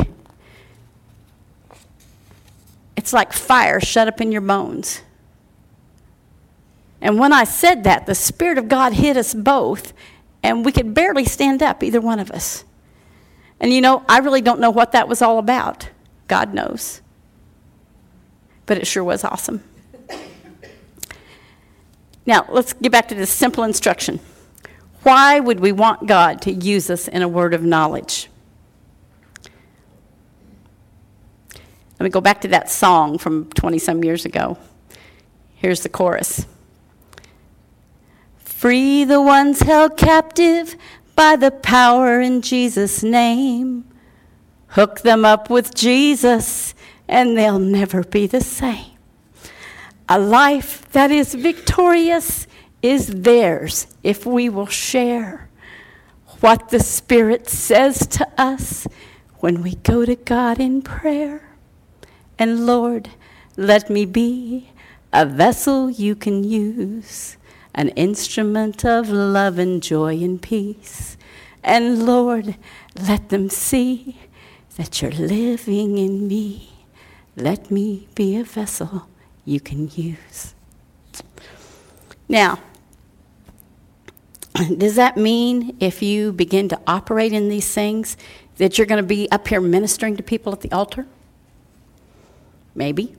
It's 2.97 3.13
like 3.13 3.33
fire 3.33 3.81
shut 3.81 4.09
up 4.09 4.21
in 4.21 4.33
your 4.33 4.41
bones. 4.41 5.03
And 7.01 7.19
when 7.19 7.33
I 7.33 7.45
said 7.45 7.85
that, 7.85 8.07
the 8.07 8.15
Spirit 8.15 8.59
of 8.59 8.69
God 8.69 8.93
hit 8.93 9.17
us 9.17 9.33
both, 9.35 9.93
and 10.43 10.65
we 10.65 10.73
could 10.73 10.95
barely 10.95 11.25
stand 11.25 11.63
up, 11.63 11.83
either 11.83 12.01
one 12.01 12.19
of 12.19 12.31
us. 12.31 12.65
And 13.61 13.73
you 13.73 13.81
know, 13.81 14.05
I 14.09 14.19
really 14.19 14.41
don't 14.41 14.61
know 14.61 14.71
what 14.71 14.93
that 14.93 15.09
was 15.09 15.23
all 15.23 15.39
about. 15.39 15.89
God 16.29 16.55
knows. 16.55 17.01
But 18.67 18.79
it 18.79 18.87
sure 18.87 19.03
was 19.03 19.25
awesome. 19.25 19.63
Now, 22.27 22.45
let's 22.51 22.75
get 22.75 22.93
back 22.93 23.09
to 23.09 23.15
this 23.15 23.31
simple 23.31 23.65
instruction. 23.65 24.21
Why 25.03 25.41
would 25.41 25.61
we 25.61 25.73
want 25.73 26.07
God 26.07 26.43
to 26.43 26.53
use 26.53 26.91
us 26.91 27.09
in 27.09 27.23
a 27.23 27.29
word 27.29 27.55
of 27.55 27.63
knowledge? 27.63 28.29
Let 31.99 32.05
me 32.05 32.11
go 32.11 32.21
back 32.21 32.43
to 32.43 32.49
that 32.49 32.71
song 32.71 33.17
from 33.17 33.47
20 33.47 33.79
some 33.79 34.05
years 34.05 34.25
ago. 34.25 34.59
Here's 35.57 35.81
the 35.81 35.89
chorus 35.89 36.47
Free 38.59 39.05
the 39.05 39.23
ones 39.23 39.61
held 39.61 39.97
captive 39.97 40.75
by 41.15 41.37
the 41.37 41.53
power 41.53 42.21
in 42.21 42.43
Jesus' 42.43 43.05
name. 43.05 43.85
Hook 44.71 45.03
them 45.03 45.25
up 45.25 45.49
with 45.49 45.77
Jesus, 45.77 46.75
and 47.07 47.39
they'll 47.39 47.61
never 47.61 48.03
be 48.03 48.27
the 48.27 48.41
same. 48.41 48.99
A 50.09 50.19
life 50.19 50.91
that 50.91 51.13
is 51.13 51.37
victorious 51.37 52.49
is 52.83 53.07
theirs 53.23 53.87
if 54.03 54.27
we 54.27 54.49
will 54.49 54.67
share 54.67 55.49
what 56.41 56.71
the 56.71 56.81
Spirit 56.81 57.49
says 57.49 58.09
to 58.09 58.27
us 58.37 58.89
when 59.39 59.63
we 59.63 59.77
go 59.77 60.05
to 60.05 60.17
God 60.17 60.59
in 60.59 60.83
prayer. 60.83 61.49
And 62.41 62.67
Lord, 62.67 63.11
let 63.57 63.89
me 63.89 64.05
be 64.05 64.71
a 65.13 65.25
vessel 65.25 65.89
you 65.89 66.17
can 66.17 66.43
use, 66.43 67.37
an 67.79 67.91
instrument 67.91 68.85
of 68.85 69.09
love 69.09 69.57
and 69.57 69.81
joy 69.81 70.15
and 70.15 70.43
peace. 70.43 71.17
And 71.63 72.05
Lord, 72.05 72.57
let 73.09 73.29
them 73.29 73.49
see 73.49 74.19
that 74.77 75.01
you're 75.01 75.13
living 75.13 75.97
in 75.97 76.27
me. 76.27 76.73
Let 77.37 77.71
me 77.71 78.09
be 78.17 78.37
a 78.37 78.43
vessel 78.43 79.07
you 79.45 79.61
can 79.61 79.89
use. 79.95 80.55
Now, 82.29 82.59
does 84.77 84.97
that 84.97 85.17
mean 85.17 85.77
if 85.79 86.03
you 86.03 86.33
begin 86.33 86.69
to 86.71 86.81
operate 86.85 87.33
in 87.33 87.49
these 87.49 87.73
things 87.73 88.17
that 88.57 88.77
you're 88.77 88.89
going 88.89 89.01
to 89.01 89.07
be 89.07 89.31
up 89.31 89.47
here 89.47 89.61
ministering 89.61 90.17
to 90.17 90.23
people 90.25 90.53
at 90.53 90.63
the 90.63 90.73
altar? 90.73 91.07
Maybe, 92.75 93.15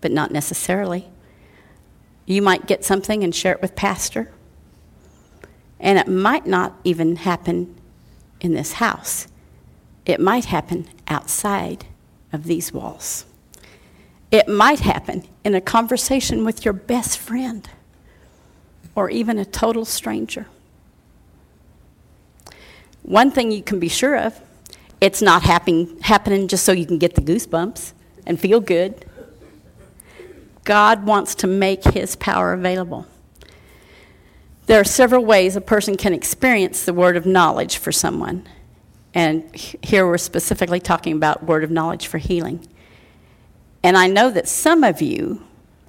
but 0.00 0.12
not 0.12 0.30
necessarily. 0.30 1.08
You 2.30 2.42
might 2.42 2.68
get 2.68 2.84
something 2.84 3.24
and 3.24 3.34
share 3.34 3.54
it 3.54 3.60
with 3.60 3.74
pastor. 3.74 4.30
And 5.80 5.98
it 5.98 6.06
might 6.06 6.46
not 6.46 6.78
even 6.84 7.16
happen 7.16 7.74
in 8.40 8.54
this 8.54 8.74
house. 8.74 9.26
It 10.06 10.20
might 10.20 10.44
happen 10.44 10.88
outside 11.08 11.86
of 12.32 12.44
these 12.44 12.72
walls. 12.72 13.24
It 14.30 14.48
might 14.48 14.78
happen 14.78 15.24
in 15.42 15.56
a 15.56 15.60
conversation 15.60 16.44
with 16.44 16.64
your 16.64 16.72
best 16.72 17.18
friend 17.18 17.68
or 18.94 19.10
even 19.10 19.36
a 19.36 19.44
total 19.44 19.84
stranger. 19.84 20.46
One 23.02 23.32
thing 23.32 23.50
you 23.50 23.64
can 23.64 23.80
be 23.80 23.88
sure 23.88 24.16
of 24.16 24.40
it's 25.00 25.20
not 25.20 25.42
happen, 25.42 25.98
happening 26.02 26.46
just 26.46 26.64
so 26.64 26.70
you 26.70 26.86
can 26.86 26.98
get 26.98 27.16
the 27.16 27.22
goosebumps 27.22 27.92
and 28.24 28.38
feel 28.38 28.60
good. 28.60 29.04
God 30.70 31.04
wants 31.04 31.34
to 31.34 31.48
make 31.48 31.82
his 31.82 32.14
power 32.14 32.52
available. 32.52 33.04
There 34.66 34.78
are 34.78 34.84
several 34.84 35.24
ways 35.24 35.56
a 35.56 35.60
person 35.60 35.96
can 35.96 36.12
experience 36.12 36.84
the 36.84 36.94
word 36.94 37.16
of 37.16 37.26
knowledge 37.26 37.78
for 37.78 37.90
someone. 37.90 38.48
And 39.12 39.52
here 39.56 40.06
we're 40.06 40.16
specifically 40.16 40.78
talking 40.78 41.16
about 41.16 41.42
word 41.42 41.64
of 41.64 41.72
knowledge 41.72 42.06
for 42.06 42.18
healing. 42.18 42.68
And 43.82 43.98
I 43.98 44.06
know 44.06 44.30
that 44.30 44.46
some 44.46 44.84
of 44.84 45.02
you 45.02 45.42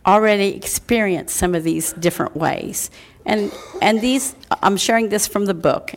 already 0.04 0.56
experience 0.56 1.32
some 1.32 1.54
of 1.54 1.63
these 1.63 1.94
different 1.94 2.36
ways. 2.36 2.89
And, 3.24 3.54
and 3.84 4.02
these, 4.02 4.36
I'm 4.63 4.78
sharing 4.78 5.10
this 5.10 5.28
from 5.28 5.46
the 5.46 5.54
book. 5.54 5.94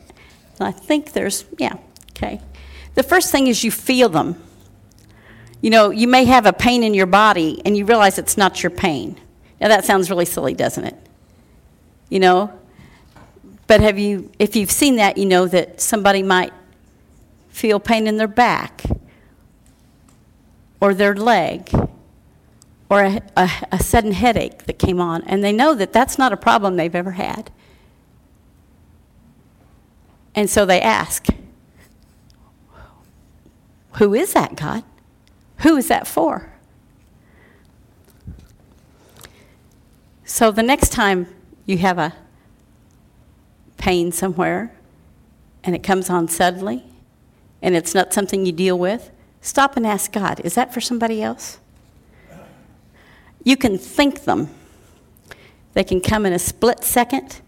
I 0.61 0.73
think 0.73 1.13
there's, 1.13 1.47
yeah, 1.57 1.79
okay. 2.11 2.39
The 2.97 3.03
first 3.03 3.33
thing 3.33 3.47
is 3.47 3.65
you 3.65 3.71
feel 3.71 4.11
them. 4.11 4.43
You 5.65 5.71
know, 5.71 5.89
you 5.89 6.09
may 6.09 6.27
have 6.27 6.45
a 6.45 6.53
pain 6.53 6.83
in 6.83 6.93
your 6.93 7.07
body 7.07 7.63
and 7.65 7.75
you 7.75 7.87
realize 7.87 8.19
it's 8.19 8.37
not 8.37 8.63
your 8.63 8.69
pain. 8.69 9.19
Now, 9.63 9.69
that 9.69 9.87
sounds 9.87 10.11
really 10.11 10.27
silly, 10.27 10.53
doesn't 10.53 10.85
it? 10.85 10.95
You 12.11 12.21
know? 12.21 12.53
But 13.67 13.81
have 13.81 13.99
you, 13.99 14.31
if 14.39 14.57
you've 14.57 14.71
seen 14.71 14.97
that, 14.97 15.17
you 15.17 15.25
know 15.25 15.47
that 15.47 15.81
somebody 15.81 16.23
might 16.23 16.53
feel 17.49 17.81
pain 17.81 18.07
in 18.07 18.19
their 18.19 18.29
back 18.29 18.83
or 20.83 20.93
their 20.93 21.15
leg 21.15 21.71
or 22.91 23.03
a, 23.03 23.23
a, 23.35 23.51
a, 23.73 23.83
sudden 23.83 24.13
headache 24.13 24.65
that 24.67 24.79
came 24.79 25.01
on, 25.01 25.23
and 25.23 25.43
they 25.43 25.51
know 25.51 25.75
that 25.75 25.95
that's 25.95 26.19
not 26.19 26.31
a 26.31 26.37
problem 26.37 26.77
they've 26.77 26.95
ever 26.95 27.13
had. 27.13 27.51
And 30.35 30.51
so 30.51 30.67
they 30.67 30.83
ask, 30.83 31.27
Who 33.93 34.13
is 34.13 34.35
that, 34.35 34.57
God? 34.57 34.85
Who 35.65 35.77
is 35.77 35.89
that 35.89 36.07
for? 36.07 36.51
So 40.25 40.51
the 40.51 40.63
next 40.63 40.91
time 40.91 41.27
you 41.67 41.79
have 41.79 41.99
a 41.99 42.15
pain 43.77 44.13
somewhere 44.13 44.73
and 45.63 45.75
it 45.75 45.83
comes 45.83 46.09
on 46.09 46.29
suddenly 46.29 46.85
and 47.61 47.75
it's 47.75 47.95
not 47.95 48.15
something 48.15 48.47
you 48.47 48.53
deal 48.53 48.79
with, 48.79 49.11
Stop 49.45 49.77
and 49.77 49.87
ask 49.87 50.11
God, 50.11 50.41
is 50.43 50.55
that 50.55 50.73
for 50.73 50.81
somebody 50.81 51.23
else? 51.23 51.59
You 53.45 53.59
can 53.59 53.77
think 53.77 54.25
them. 54.25 54.49
They 55.75 55.85
can 55.85 56.01
come 56.01 56.25
in 56.25 56.33
a 56.33 56.39
split 56.39 56.83
second, 56.83 57.43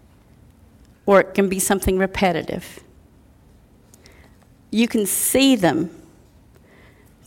or 1.07 1.21
it 1.21 1.33
can 1.33 1.49
be 1.49 1.57
something 1.57 1.97
repetitive. 1.97 2.81
You 4.69 4.87
can 4.87 5.07
see 5.07 5.55
them. 5.55 5.89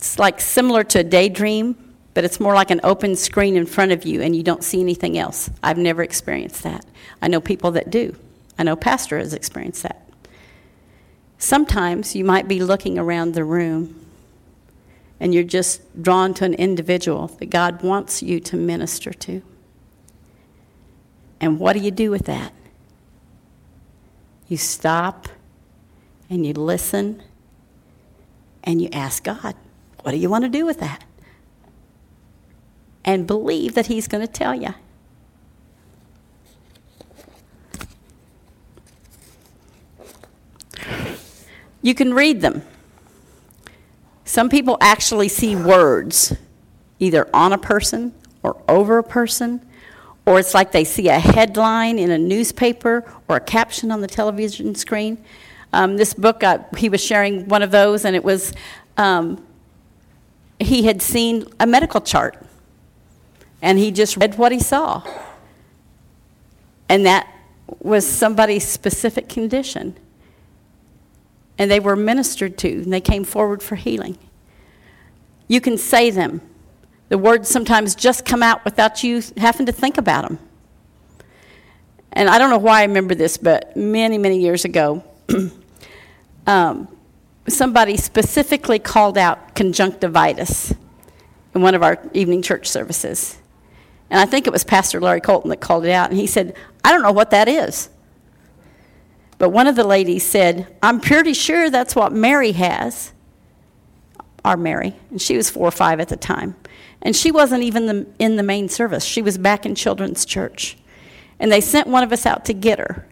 It's 0.01 0.17
like 0.17 0.41
similar 0.41 0.83
to 0.85 1.01
a 1.01 1.03
daydream, 1.03 1.75
but 2.15 2.23
it's 2.23 2.39
more 2.39 2.55
like 2.55 2.71
an 2.71 2.81
open 2.83 3.15
screen 3.15 3.55
in 3.55 3.67
front 3.67 3.91
of 3.91 4.03
you 4.03 4.23
and 4.23 4.35
you 4.35 4.41
don't 4.41 4.63
see 4.63 4.81
anything 4.81 5.15
else. 5.15 5.51
I've 5.61 5.77
never 5.77 6.01
experienced 6.01 6.63
that. 6.63 6.83
I 7.21 7.27
know 7.27 7.39
people 7.39 7.69
that 7.73 7.91
do. 7.91 8.15
I 8.57 8.63
know 8.63 8.75
Pastor 8.75 9.19
has 9.19 9.35
experienced 9.35 9.83
that. 9.83 10.09
Sometimes 11.37 12.15
you 12.15 12.25
might 12.25 12.47
be 12.47 12.63
looking 12.63 12.97
around 12.97 13.35
the 13.35 13.43
room 13.43 14.03
and 15.19 15.35
you're 15.35 15.43
just 15.43 16.01
drawn 16.01 16.33
to 16.33 16.45
an 16.45 16.55
individual 16.55 17.27
that 17.27 17.51
God 17.51 17.83
wants 17.83 18.23
you 18.23 18.39
to 18.39 18.55
minister 18.55 19.13
to. 19.13 19.43
And 21.39 21.59
what 21.59 21.73
do 21.73 21.79
you 21.79 21.91
do 21.91 22.09
with 22.09 22.25
that? 22.25 22.53
You 24.47 24.57
stop 24.57 25.27
and 26.27 26.43
you 26.43 26.53
listen 26.53 27.21
and 28.63 28.81
you 28.81 28.89
ask 28.91 29.23
God, 29.23 29.55
what 30.03 30.11
do 30.11 30.17
you 30.17 30.29
want 30.29 30.43
to 30.43 30.49
do 30.49 30.65
with 30.65 30.79
that? 30.79 31.03
and 33.03 33.25
believe 33.25 33.73
that 33.75 33.87
He's 33.87 34.07
going 34.07 34.25
to 34.25 34.31
tell 34.31 34.55
you. 34.55 34.73
You 41.81 41.95
can 41.95 42.13
read 42.13 42.41
them. 42.41 42.61
Some 44.23 44.49
people 44.49 44.77
actually 44.79 45.27
see 45.29 45.55
words 45.55 46.33
either 46.99 47.27
on 47.33 47.53
a 47.53 47.57
person 47.57 48.13
or 48.43 48.61
over 48.67 48.99
a 48.99 49.03
person, 49.03 49.65
or 50.27 50.39
it's 50.39 50.53
like 50.53 50.71
they 50.71 50.83
see 50.83 51.09
a 51.09 51.19
headline 51.19 51.97
in 51.97 52.11
a 52.11 52.17
newspaper 52.17 53.03
or 53.27 53.37
a 53.37 53.39
caption 53.39 53.91
on 53.91 54.01
the 54.01 54.07
television 54.07 54.75
screen. 54.75 55.17
Um, 55.73 55.97
this 55.97 56.13
book, 56.13 56.43
uh, 56.43 56.59
he 56.77 56.87
was 56.87 57.03
sharing 57.03 57.47
one 57.47 57.63
of 57.63 57.71
those, 57.71 58.05
and 58.05 58.15
it 58.15 58.23
was 58.23 58.53
um, 58.97 59.43
he 60.61 60.83
had 60.83 61.01
seen 61.01 61.45
a 61.59 61.65
medical 61.65 62.01
chart, 62.01 62.37
and 63.61 63.77
he 63.77 63.91
just 63.91 64.17
read 64.17 64.37
what 64.37 64.51
he 64.51 64.59
saw. 64.59 65.03
And 66.89 67.05
that 67.05 67.27
was 67.79 68.05
somebody's 68.05 68.67
specific 68.67 69.29
condition. 69.29 69.95
And 71.57 71.69
they 71.69 71.79
were 71.79 71.95
ministered 71.95 72.57
to, 72.59 72.69
and 72.69 72.91
they 72.91 73.01
came 73.01 73.23
forward 73.23 73.63
for 73.63 73.75
healing. 73.75 74.17
You 75.47 75.61
can 75.61 75.77
say 75.77 76.09
them. 76.09 76.41
The 77.09 77.17
words 77.17 77.49
sometimes 77.49 77.93
just 77.93 78.25
come 78.25 78.41
out 78.41 78.63
without 78.63 79.03
you 79.03 79.21
having 79.37 79.65
to 79.65 79.71
think 79.71 79.97
about 79.97 80.27
them. 80.27 80.39
And 82.13 82.29
I 82.29 82.37
don't 82.37 82.49
know 82.49 82.57
why 82.57 82.81
I 82.81 82.83
remember 82.83 83.15
this, 83.15 83.37
but 83.37 83.75
many, 83.75 84.17
many 84.17 84.39
years 84.39 84.65
ago, 84.65 85.03
um, 86.47 86.87
somebody 87.47 87.97
specifically 87.97 88.79
called 88.79 89.17
out 89.17 89.55
conjunctivitis 89.55 90.73
in 91.53 91.61
one 91.61 91.75
of 91.75 91.83
our 91.83 92.01
evening 92.13 92.41
church 92.41 92.67
services. 92.67 93.37
And 94.09 94.19
I 94.19 94.25
think 94.25 94.45
it 94.45 94.53
was 94.53 94.63
Pastor 94.63 94.99
Larry 94.99 95.21
Colton 95.21 95.49
that 95.49 95.61
called 95.61 95.85
it 95.85 95.91
out. 95.91 96.09
And 96.09 96.19
he 96.19 96.27
said, 96.27 96.55
I 96.83 96.91
don't 96.91 97.01
know 97.01 97.11
what 97.11 97.31
that 97.31 97.47
is. 97.47 97.89
But 99.37 99.49
one 99.49 99.67
of 99.67 99.75
the 99.75 99.85
ladies 99.85 100.23
said, 100.23 100.75
I'm 100.83 100.99
pretty 100.99 101.33
sure 101.33 101.69
that's 101.69 101.95
what 101.95 102.11
Mary 102.11 102.51
has. 102.51 103.13
Our 104.45 104.57
Mary. 104.57 104.95
And 105.09 105.21
she 105.21 105.37
was 105.37 105.49
four 105.49 105.67
or 105.67 105.71
five 105.71 105.99
at 105.99 106.09
the 106.09 106.17
time. 106.17 106.55
And 107.01 107.15
she 107.15 107.31
wasn't 107.31 107.63
even 107.63 107.85
the, 107.87 108.07
in 108.19 108.35
the 108.35 108.43
main 108.43 108.69
service, 108.69 109.03
she 109.03 109.21
was 109.21 109.37
back 109.37 109.65
in 109.65 109.75
children's 109.75 110.25
church. 110.25 110.77
And 111.39 111.51
they 111.51 111.61
sent 111.61 111.87
one 111.87 112.03
of 112.03 112.11
us 112.11 112.25
out 112.25 112.45
to 112.45 112.53
get 112.53 112.77
her. 112.77 113.07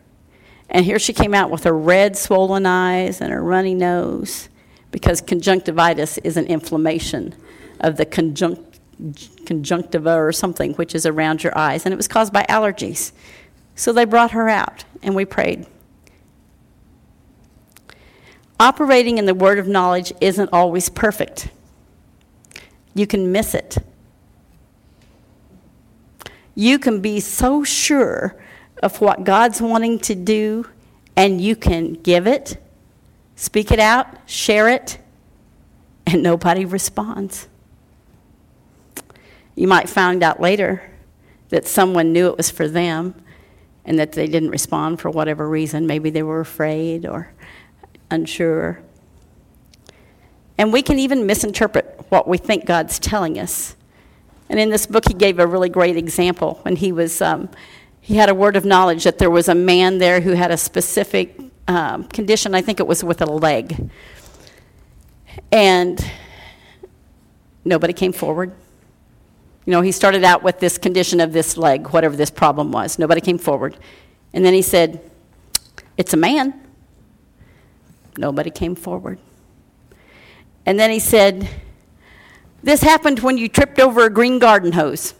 And 0.69 0.85
here 0.85 0.99
she 0.99 1.13
came 1.13 1.33
out 1.33 1.49
with 1.49 1.63
her 1.63 1.75
red, 1.75 2.17
swollen 2.17 2.65
eyes 2.65 3.21
and 3.21 3.31
her 3.31 3.41
runny 3.43 3.73
nose 3.73 4.49
because 4.91 5.21
conjunctivitis 5.21 6.17
is 6.19 6.37
an 6.37 6.45
inflammation 6.45 7.35
of 7.79 7.97
the 7.97 8.05
conjunct, 8.05 8.79
conjunctiva 9.45 10.13
or 10.15 10.31
something, 10.31 10.73
which 10.73 10.93
is 10.93 11.05
around 11.05 11.43
your 11.43 11.57
eyes. 11.57 11.85
And 11.85 11.93
it 11.93 11.97
was 11.97 12.07
caused 12.07 12.33
by 12.33 12.45
allergies. 12.49 13.11
So 13.75 13.93
they 13.93 14.05
brought 14.05 14.31
her 14.31 14.49
out 14.49 14.83
and 15.01 15.15
we 15.15 15.25
prayed. 15.25 15.65
Operating 18.59 19.17
in 19.17 19.25
the 19.25 19.33
word 19.33 19.57
of 19.57 19.67
knowledge 19.67 20.11
isn't 20.19 20.49
always 20.51 20.89
perfect. 20.89 21.49
You 22.93 23.07
can 23.07 23.31
miss 23.31 23.55
it. 23.55 23.77
You 26.55 26.77
can 26.77 26.99
be 26.99 27.21
so 27.21 27.63
sure 27.63 28.35
of 28.79 29.01
what 29.01 29.23
God's 29.23 29.61
wanting 29.61 29.99
to 29.99 30.15
do, 30.15 30.67
and 31.15 31.41
you 31.41 31.55
can 31.55 31.93
give 31.93 32.27
it, 32.27 32.57
speak 33.35 33.71
it 33.71 33.79
out, 33.79 34.07
share 34.25 34.69
it, 34.69 34.97
and 36.07 36.23
nobody 36.23 36.65
responds. 36.65 37.47
You 39.55 39.67
might 39.67 39.89
find 39.89 40.23
out 40.23 40.39
later 40.39 40.89
that 41.49 41.67
someone 41.67 42.13
knew 42.13 42.27
it 42.27 42.37
was 42.37 42.49
for 42.49 42.67
them 42.67 43.15
and 43.83 43.99
that 43.99 44.13
they 44.13 44.27
didn't 44.27 44.51
respond 44.51 45.01
for 45.01 45.09
whatever 45.09 45.49
reason. 45.49 45.85
Maybe 45.85 46.09
they 46.09 46.23
were 46.23 46.39
afraid 46.39 47.05
or 47.05 47.33
unsure. 48.09 48.81
And 50.57 50.71
we 50.71 50.81
can 50.81 50.99
even 50.99 51.25
misinterpret 51.25 52.05
what 52.09 52.27
we 52.27 52.37
think 52.37 52.65
God's 52.65 52.99
telling 52.99 53.39
us. 53.39 53.75
And 54.49 54.59
in 54.59 54.69
this 54.69 54.85
book, 54.85 55.07
he 55.07 55.13
gave 55.13 55.39
a 55.39 55.47
really 55.47 55.69
great 55.69 55.95
example 55.95 56.59
when 56.63 56.75
he 56.75 56.91
was 56.91 57.21
um, 57.21 57.49
he 58.01 58.15
had 58.15 58.29
a 58.29 58.35
word 58.35 58.55
of 58.55 58.65
knowledge 58.65 59.03
that 59.03 59.17
there 59.17 59.29
was 59.29 59.47
a 59.47 59.55
man 59.55 59.97
there 59.97 60.21
who 60.21 60.31
had 60.31 60.51
a 60.51 60.57
specific 60.57 61.39
um, 61.67 62.05
condition. 62.05 62.55
I 62.55 62.61
think 62.61 62.79
it 62.79 62.87
was 62.87 63.03
with 63.03 63.21
a 63.21 63.25
leg. 63.25 63.89
And 65.51 66.03
nobody 67.63 67.93
came 67.93 68.11
forward. 68.11 68.51
You 69.65 69.71
know, 69.71 69.81
he 69.81 69.91
started 69.91 70.23
out 70.23 70.41
with 70.41 70.59
this 70.59 70.77
condition 70.77 71.19
of 71.19 71.33
this 71.33 71.57
leg, 71.57 71.89
whatever 71.89 72.15
this 72.15 72.31
problem 72.31 72.71
was. 72.71 72.97
Nobody 72.97 73.21
came 73.21 73.37
forward. 73.37 73.77
And 74.33 74.43
then 74.43 74.53
he 74.53 74.61
said, 74.61 75.01
It's 75.97 76.13
a 76.13 76.17
man. 76.17 76.59
Nobody 78.17 78.49
came 78.49 78.75
forward. 78.75 79.19
And 80.65 80.79
then 80.79 80.89
he 80.89 80.99
said, 80.99 81.47
This 82.63 82.81
happened 82.81 83.19
when 83.19 83.37
you 83.37 83.47
tripped 83.47 83.79
over 83.79 84.05
a 84.05 84.09
green 84.09 84.39
garden 84.39 84.71
hose 84.71 85.13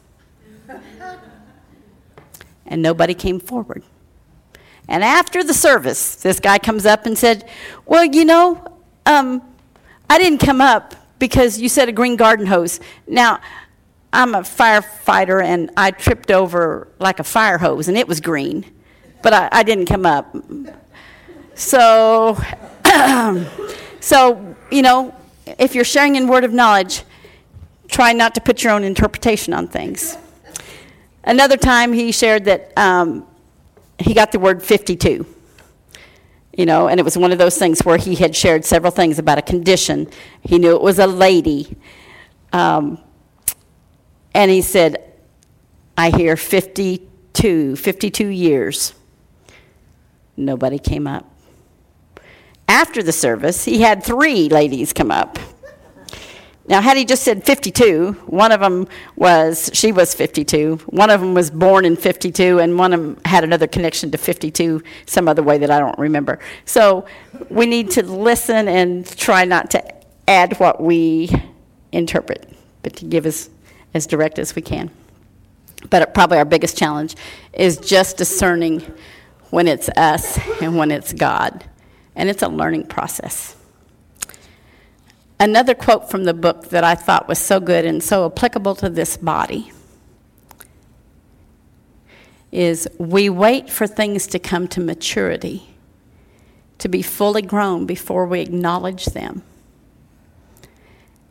and 2.70 2.80
nobody 2.80 3.12
came 3.12 3.40
forward. 3.40 3.82
And 4.88 5.04
after 5.04 5.44
the 5.44 5.52
service, 5.52 6.16
this 6.16 6.40
guy 6.40 6.58
comes 6.58 6.86
up 6.86 7.04
and 7.04 7.18
said, 7.18 7.48
Well, 7.84 8.04
you 8.04 8.24
know, 8.24 8.64
um, 9.06 9.42
I 10.08 10.18
didn't 10.18 10.38
come 10.38 10.60
up 10.60 10.94
because 11.18 11.60
you 11.60 11.68
said 11.68 11.88
a 11.88 11.92
green 11.92 12.16
garden 12.16 12.46
hose. 12.46 12.80
Now, 13.06 13.40
I'm 14.12 14.34
a 14.34 14.40
firefighter 14.40 15.42
and 15.44 15.70
I 15.76 15.92
tripped 15.92 16.30
over 16.30 16.88
like 16.98 17.20
a 17.20 17.24
fire 17.24 17.58
hose 17.58 17.86
and 17.86 17.96
it 17.96 18.08
was 18.08 18.20
green, 18.20 18.64
but 19.22 19.32
I, 19.32 19.48
I 19.52 19.62
didn't 19.62 19.86
come 19.86 20.06
up. 20.06 20.34
So, 21.54 22.36
so, 24.00 24.56
you 24.72 24.82
know, 24.82 25.14
if 25.58 25.74
you're 25.74 25.84
sharing 25.84 26.16
in 26.16 26.26
word 26.26 26.42
of 26.42 26.52
knowledge, 26.52 27.04
try 27.86 28.12
not 28.12 28.34
to 28.34 28.40
put 28.40 28.64
your 28.64 28.72
own 28.72 28.82
interpretation 28.82 29.52
on 29.52 29.68
things. 29.68 30.16
Another 31.24 31.56
time 31.56 31.92
he 31.92 32.12
shared 32.12 32.46
that 32.46 32.72
um, 32.76 33.26
he 33.98 34.14
got 34.14 34.32
the 34.32 34.38
word 34.38 34.62
52. 34.62 35.26
You 36.56 36.66
know, 36.66 36.88
and 36.88 36.98
it 36.98 37.04
was 37.04 37.16
one 37.16 37.32
of 37.32 37.38
those 37.38 37.56
things 37.56 37.80
where 37.80 37.96
he 37.96 38.16
had 38.16 38.34
shared 38.34 38.64
several 38.64 38.90
things 38.90 39.18
about 39.18 39.38
a 39.38 39.42
condition. 39.42 40.08
He 40.42 40.58
knew 40.58 40.74
it 40.74 40.82
was 40.82 40.98
a 40.98 41.06
lady. 41.06 41.76
Um, 42.52 42.98
and 44.34 44.50
he 44.50 44.62
said, 44.62 45.12
I 45.96 46.10
hear 46.10 46.36
52, 46.36 47.76
52 47.76 48.26
years. 48.26 48.94
Nobody 50.36 50.78
came 50.78 51.06
up. 51.06 51.30
After 52.66 53.02
the 53.02 53.12
service, 53.12 53.64
he 53.64 53.82
had 53.82 54.02
three 54.02 54.48
ladies 54.48 54.92
come 54.92 55.10
up. 55.10 55.38
Now, 56.70 56.80
had 56.80 56.96
he 56.96 57.04
just 57.04 57.24
said 57.24 57.42
52, 57.42 58.12
one 58.26 58.52
of 58.52 58.60
them 58.60 58.86
was, 59.16 59.70
she 59.74 59.90
was 59.90 60.14
52, 60.14 60.76
one 60.86 61.10
of 61.10 61.20
them 61.20 61.34
was 61.34 61.50
born 61.50 61.84
in 61.84 61.96
52, 61.96 62.60
and 62.60 62.78
one 62.78 62.92
of 62.92 63.00
them 63.00 63.20
had 63.24 63.42
another 63.42 63.66
connection 63.66 64.12
to 64.12 64.18
52 64.18 64.80
some 65.04 65.26
other 65.26 65.42
way 65.42 65.58
that 65.58 65.68
I 65.72 65.80
don't 65.80 65.98
remember. 65.98 66.38
So 66.66 67.06
we 67.48 67.66
need 67.66 67.90
to 67.92 68.04
listen 68.04 68.68
and 68.68 69.04
try 69.18 69.44
not 69.44 69.72
to 69.72 69.82
add 70.28 70.60
what 70.60 70.80
we 70.80 71.28
interpret, 71.90 72.48
but 72.84 72.94
to 72.96 73.04
give 73.04 73.26
as, 73.26 73.50
as 73.92 74.06
direct 74.06 74.38
as 74.38 74.54
we 74.54 74.62
can. 74.62 74.92
But 75.90 76.14
probably 76.14 76.38
our 76.38 76.44
biggest 76.44 76.78
challenge 76.78 77.16
is 77.52 77.78
just 77.78 78.16
discerning 78.16 78.80
when 79.50 79.66
it's 79.66 79.88
us 79.88 80.38
and 80.62 80.76
when 80.76 80.92
it's 80.92 81.12
God. 81.12 81.64
And 82.14 82.28
it's 82.28 82.42
a 82.42 82.48
learning 82.48 82.86
process. 82.86 83.56
Another 85.40 85.74
quote 85.74 86.10
from 86.10 86.24
the 86.24 86.34
book 86.34 86.68
that 86.68 86.84
I 86.84 86.94
thought 86.94 87.26
was 87.26 87.38
so 87.38 87.60
good 87.60 87.86
and 87.86 88.02
so 88.02 88.26
applicable 88.26 88.74
to 88.76 88.90
this 88.90 89.16
body 89.16 89.72
is 92.52 92.86
We 92.98 93.30
wait 93.30 93.70
for 93.70 93.86
things 93.86 94.26
to 94.28 94.38
come 94.38 94.68
to 94.68 94.80
maturity, 94.80 95.70
to 96.76 96.88
be 96.88 97.00
fully 97.00 97.40
grown 97.40 97.86
before 97.86 98.26
we 98.26 98.40
acknowledge 98.40 99.06
them. 99.06 99.42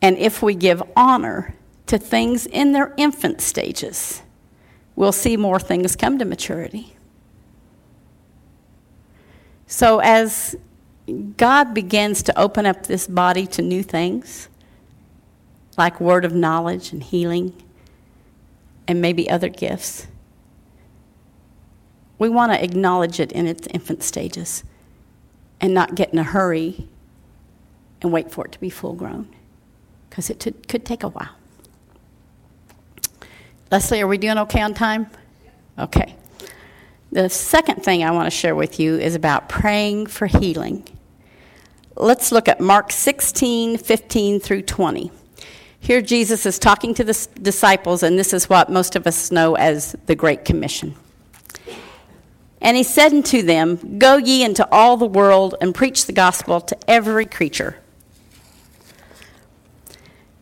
And 0.02 0.18
if 0.18 0.42
we 0.42 0.56
give 0.56 0.82
honor 0.96 1.54
to 1.86 1.96
things 1.96 2.46
in 2.46 2.72
their 2.72 2.92
infant 2.96 3.40
stages, 3.40 4.22
we'll 4.96 5.12
see 5.12 5.36
more 5.36 5.60
things 5.60 5.94
come 5.94 6.18
to 6.18 6.24
maturity. 6.24 6.96
So, 9.68 10.00
as 10.00 10.56
God 11.12 11.74
begins 11.74 12.22
to 12.24 12.38
open 12.38 12.66
up 12.66 12.86
this 12.86 13.06
body 13.06 13.46
to 13.48 13.62
new 13.62 13.82
things, 13.82 14.48
like 15.76 16.00
word 16.00 16.24
of 16.24 16.32
knowledge 16.32 16.92
and 16.92 17.02
healing, 17.02 17.54
and 18.86 19.00
maybe 19.00 19.28
other 19.30 19.48
gifts. 19.48 20.06
We 22.18 22.28
want 22.28 22.52
to 22.52 22.62
acknowledge 22.62 23.18
it 23.18 23.32
in 23.32 23.46
its 23.46 23.66
infant 23.68 24.02
stages 24.02 24.64
and 25.60 25.72
not 25.72 25.94
get 25.94 26.12
in 26.12 26.18
a 26.18 26.24
hurry 26.24 26.88
and 28.02 28.12
wait 28.12 28.30
for 28.30 28.46
it 28.46 28.52
to 28.52 28.60
be 28.60 28.70
full 28.70 28.94
grown 28.94 29.34
because 30.08 30.30
it 30.30 30.40
t- 30.40 30.52
could 30.68 30.84
take 30.84 31.02
a 31.02 31.08
while. 31.08 31.36
Leslie, 33.70 34.00
are 34.00 34.06
we 34.06 34.18
doing 34.18 34.36
okay 34.38 34.60
on 34.60 34.74
time? 34.74 35.08
Okay. 35.78 36.16
The 37.12 37.28
second 37.28 37.82
thing 37.82 38.04
I 38.04 38.10
want 38.10 38.26
to 38.26 38.30
share 38.30 38.54
with 38.54 38.78
you 38.80 38.96
is 38.96 39.14
about 39.14 39.48
praying 39.48 40.06
for 40.06 40.26
healing. 40.26 40.84
Let's 42.00 42.32
look 42.32 42.48
at 42.48 42.60
Mark 42.60 42.92
16, 42.92 43.76
15 43.76 44.40
through 44.40 44.62
20. 44.62 45.12
Here, 45.80 46.00
Jesus 46.00 46.46
is 46.46 46.58
talking 46.58 46.94
to 46.94 47.04
the 47.04 47.28
disciples, 47.42 48.02
and 48.02 48.18
this 48.18 48.32
is 48.32 48.48
what 48.48 48.70
most 48.70 48.96
of 48.96 49.06
us 49.06 49.30
know 49.30 49.54
as 49.54 49.94
the 50.06 50.14
Great 50.14 50.46
Commission. 50.46 50.94
And 52.62 52.78
he 52.78 52.84
said 52.84 53.12
unto 53.12 53.42
them, 53.42 53.98
Go 53.98 54.16
ye 54.16 54.42
into 54.42 54.66
all 54.72 54.96
the 54.96 55.04
world 55.04 55.56
and 55.60 55.74
preach 55.74 56.06
the 56.06 56.14
gospel 56.14 56.62
to 56.62 56.90
every 56.90 57.26
creature. 57.26 57.76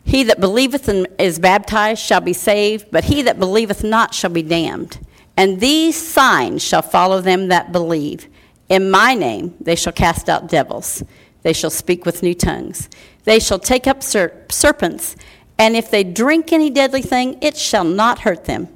He 0.04 0.22
that 0.22 0.38
believeth 0.38 0.86
and 0.86 1.08
is 1.18 1.40
baptized 1.40 2.00
shall 2.00 2.20
be 2.20 2.34
saved, 2.34 2.92
but 2.92 3.02
he 3.02 3.22
that 3.22 3.40
believeth 3.40 3.82
not 3.82 4.14
shall 4.14 4.30
be 4.30 4.42
damned. 4.42 5.04
And 5.36 5.58
these 5.58 6.00
signs 6.00 6.62
shall 6.62 6.82
follow 6.82 7.20
them 7.20 7.48
that 7.48 7.72
believe. 7.72 8.28
In 8.68 8.92
my 8.92 9.14
name 9.14 9.56
they 9.60 9.74
shall 9.74 9.92
cast 9.92 10.28
out 10.28 10.48
devils. 10.48 11.02
They 11.42 11.52
shall 11.52 11.70
speak 11.70 12.04
with 12.04 12.22
new 12.22 12.34
tongues. 12.34 12.88
They 13.24 13.38
shall 13.38 13.58
take 13.58 13.86
up 13.86 14.02
serpents, 14.02 15.16
and 15.58 15.76
if 15.76 15.90
they 15.90 16.04
drink 16.04 16.52
any 16.52 16.70
deadly 16.70 17.02
thing, 17.02 17.38
it 17.40 17.56
shall 17.56 17.84
not 17.84 18.20
hurt 18.20 18.44
them. 18.44 18.68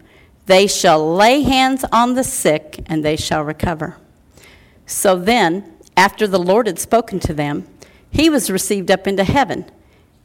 They 0.46 0.66
shall 0.66 1.14
lay 1.14 1.42
hands 1.42 1.85
on 1.92 2.14
the 2.14 2.25
sick, 2.25 2.81
and 2.87 3.05
they 3.05 3.16
shall 3.16 3.42
recover. 3.42 3.96
So 4.87 5.16
then, 5.16 5.72
after 5.96 6.27
the 6.27 6.38
Lord 6.38 6.66
had 6.66 6.79
spoken 6.79 7.20
to 7.20 7.35
them, 7.35 7.66
he 8.11 8.29
was 8.29 8.51
received 8.51 8.90
up 8.90 9.07
into 9.07 9.25
heaven 9.25 9.64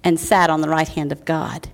and 0.04 0.20
sat 0.20 0.50
on 0.50 0.62
the 0.62 0.70
right 0.70 0.88
hand 0.88 1.12
of 1.12 1.26
God. 1.26 1.70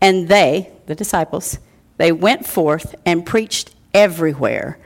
And 0.00 0.28
they, 0.28 0.70
the 0.86 0.94
disciples, 0.94 1.58
they 1.96 2.12
went 2.12 2.46
forth 2.46 2.94
and 3.06 3.24
preached 3.24 3.74
everywhere, 3.92 4.78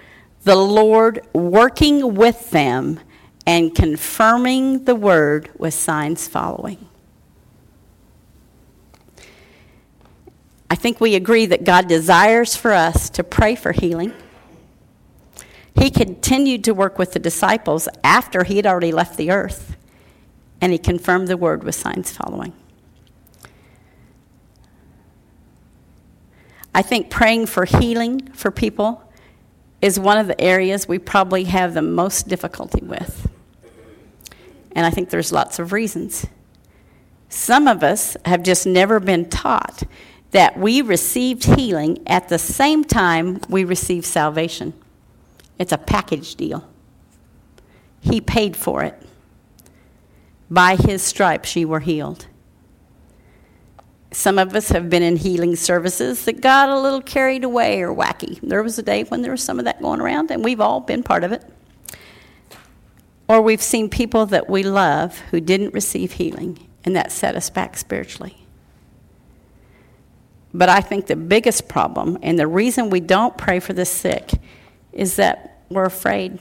the 0.45 0.57
Lord 0.57 1.21
working 1.33 2.15
with 2.15 2.51
them 2.51 3.01
and 3.49 3.75
confirming 3.75 4.85
the 4.85 4.95
word 4.95 5.49
with 5.57 5.73
signs 5.73 6.29
following. 6.29 6.87
I 10.71 10.75
think 10.75 11.01
we 11.01 11.15
agree 11.15 11.47
that 11.47 11.65
God 11.65 11.89
desires 11.89 12.55
for 12.55 12.75
us 12.75 13.09
to 13.09 13.25
pray 13.25 13.55
for 13.55 13.73
healing. 13.73 14.13
He 15.75 15.91
continued 15.91 16.63
to 16.65 16.75
work 16.75 16.99
with 16.99 17.13
the 17.13 17.19
disciples 17.19 17.89
after 18.05 18.45
he 18.45 18.57
had 18.57 18.67
already 18.67 18.93
left 18.93 19.17
the 19.17 19.31
earth 19.31 19.79
and 20.61 20.71
he 20.71 20.77
confirmed 20.77 21.29
the 21.29 21.39
word 21.39 21.65
with 21.65 21.75
signs 21.75 22.13
following. 22.13 22.53
I 26.75 26.83
think 26.83 27.09
praying 27.09 27.47
for 27.47 27.65
healing 27.65 28.31
for 28.33 28.51
people 28.51 29.11
is 29.81 29.99
one 29.99 30.19
of 30.19 30.27
the 30.27 30.39
areas 30.39 30.87
we 30.87 30.99
probably 30.99 31.45
have 31.45 31.73
the 31.73 31.81
most 31.81 32.29
difficulty 32.29 32.85
with. 32.85 33.31
And 34.73 34.87
I 34.87 34.91
think 34.91 35.11
there's 35.11 35.33
lots 35.33 35.59
of 35.59 35.73
reasons. 35.73 36.27
Some 37.29 37.69
of 37.69 37.83
us 37.83 38.17
have 38.25 38.43
just 38.43 38.67
never 38.67 39.01
been 39.01 39.29
taught 39.29 39.83
that 40.31 40.59
we 40.59 40.83
received 40.83 41.45
healing 41.45 41.99
at 42.07 42.29
the 42.29 42.39
same 42.39 42.85
time 42.85 43.41
we 43.49 43.65
received 43.65 44.05
salvation. 44.05 44.75
It's 45.59 45.73
a 45.73 45.79
package 45.79 46.35
deal. 46.35 46.69
He 48.01 48.21
paid 48.21 48.57
for 48.57 48.83
it. 48.85 49.01
By 50.51 50.77
his 50.77 51.03
stripes 51.03 51.55
ye 51.57 51.65
were 51.65 51.81
healed. 51.81 52.27
Some 54.11 54.39
of 54.39 54.55
us 54.55 54.71
have 54.71 54.89
been 54.89 55.03
in 55.03 55.17
healing 55.17 55.55
services 55.55 56.25
that 56.25 56.41
got 56.41 56.71
a 56.71 56.81
little 56.81 57.03
carried 57.03 57.45
away 57.45 57.83
or 57.83 57.95
wacky. 57.95 58.41
There 58.41 58.63
was 58.63 58.79
a 58.79 58.83
day 58.83 59.05
when 59.05 59.21
there 59.21 59.33
was 59.33 59.43
some 59.43 59.59
of 59.59 59.67
that 59.67 59.83
going 59.83 60.01
around, 60.01 60.31
and 60.31 60.43
we've 60.43 60.61
all 60.61 60.81
been 60.81 61.03
part 61.03 61.25
of 61.25 61.33
it. 61.33 61.45
Or 63.29 63.43
we've 63.43 63.63
seen 63.63 63.91
people 63.91 64.25
that 64.27 64.49
we 64.49 64.63
love 64.63 65.19
who 65.31 65.41
didn't 65.41 65.75
receive 65.75 66.13
healing, 66.13 66.67
and 66.85 66.97
that 66.97 67.13
set 67.13 67.37
us 67.37 67.51
back 67.51 67.77
spiritually. 67.77 68.47
But 70.55 70.71
I 70.71 70.81
think 70.81 71.07
the 71.07 71.17
biggest 71.17 71.69
problem, 71.69 72.19
and 72.23 72.39
the 72.39 72.47
reason 72.47 72.89
we 72.89 73.01
don't 73.01 73.37
pray 73.37 73.61
for 73.61 73.75
the 73.75 73.85
sick, 73.85 74.33
is 74.93 75.17
that 75.17 75.63
we're 75.69 75.85
afraid. 75.85 76.39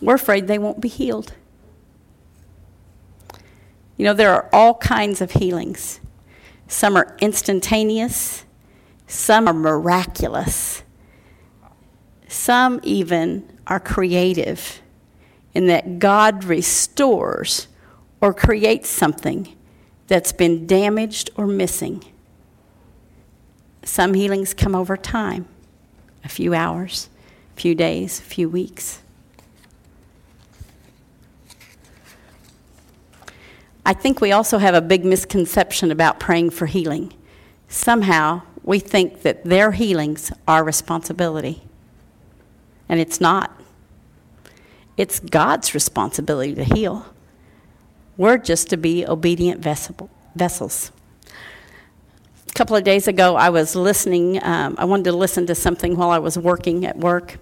We're 0.00 0.14
afraid 0.14 0.46
they 0.46 0.58
won't 0.58 0.80
be 0.80 0.88
healed. 0.88 1.34
You 3.96 4.04
know, 4.04 4.14
there 4.14 4.32
are 4.32 4.48
all 4.52 4.74
kinds 4.74 5.20
of 5.20 5.32
healings. 5.32 6.00
Some 6.68 6.96
are 6.96 7.16
instantaneous, 7.20 8.44
some 9.08 9.48
are 9.48 9.54
miraculous, 9.54 10.84
some 12.28 12.78
even 12.84 13.57
are 13.68 13.78
creative 13.78 14.80
in 15.54 15.66
that 15.68 15.98
God 15.98 16.44
restores 16.44 17.68
or 18.20 18.34
creates 18.34 18.88
something 18.88 19.54
that's 20.08 20.32
been 20.32 20.66
damaged 20.66 21.30
or 21.36 21.46
missing. 21.46 22.02
Some 23.84 24.14
healings 24.14 24.54
come 24.54 24.74
over 24.74 24.96
time 24.96 25.46
a 26.24 26.28
few 26.28 26.54
hours, 26.54 27.08
a 27.56 27.60
few 27.60 27.74
days, 27.74 28.18
a 28.18 28.22
few 28.22 28.48
weeks. 28.48 29.00
I 33.86 33.94
think 33.94 34.20
we 34.20 34.32
also 34.32 34.58
have 34.58 34.74
a 34.74 34.82
big 34.82 35.04
misconception 35.04 35.90
about 35.90 36.20
praying 36.20 36.50
for 36.50 36.66
healing. 36.66 37.14
Somehow, 37.68 38.42
we 38.62 38.78
think 38.78 39.22
that 39.22 39.44
their 39.44 39.72
healings 39.72 40.30
are 40.46 40.62
responsibility. 40.62 41.62
And 42.88 43.00
it's 43.00 43.20
not. 43.20 43.57
It's 44.98 45.20
God's 45.20 45.74
responsibility 45.74 46.56
to 46.56 46.64
heal. 46.64 47.06
We're 48.16 48.36
just 48.36 48.68
to 48.70 48.76
be 48.76 49.06
obedient 49.06 49.60
vessel, 49.62 50.10
vessels. 50.34 50.90
A 52.48 52.52
couple 52.54 52.74
of 52.74 52.82
days 52.82 53.06
ago, 53.06 53.36
I 53.36 53.50
was 53.50 53.76
listening. 53.76 54.42
Um, 54.42 54.74
I 54.76 54.84
wanted 54.86 55.04
to 55.04 55.12
listen 55.12 55.46
to 55.46 55.54
something 55.54 55.96
while 55.96 56.10
I 56.10 56.18
was 56.18 56.36
working 56.36 56.84
at 56.84 56.98
work. 56.98 57.38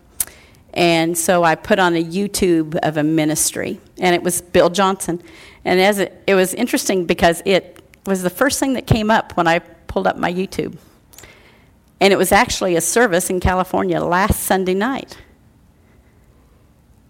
And 0.75 1.17
so 1.17 1.45
I 1.45 1.55
put 1.55 1.79
on 1.79 1.97
a 1.97 2.05
YouTube 2.05 2.77
of 2.83 2.99
a 2.99 3.03
ministry, 3.03 3.81
and 3.99 4.15
it 4.15 4.23
was 4.23 4.43
Bill 4.43 4.69
Johnson. 4.69 5.23
And 5.65 5.81
as 5.81 5.99
it, 5.99 6.23
it 6.27 6.35
was 6.35 6.53
interesting 6.53 7.07
because 7.07 7.43
it 7.47 7.83
was 8.05 8.23
the 8.23 8.29
first 8.29 8.61
thing 8.61 8.75
that 8.75 8.87
came 8.87 9.11
up 9.11 9.35
when 9.35 9.49
I 9.49 9.61
pulled 9.61 10.07
up 10.07 10.19
my 10.19 10.31
YouTube. 10.31 10.77
And 12.01 12.13
it 12.13 12.17
was 12.17 12.33
actually 12.33 12.77
a 12.77 12.83
service 12.83 13.31
in 13.31 13.41
California 13.41 13.99
last 14.03 14.43
Sunday 14.43 14.75
night. 14.75 15.17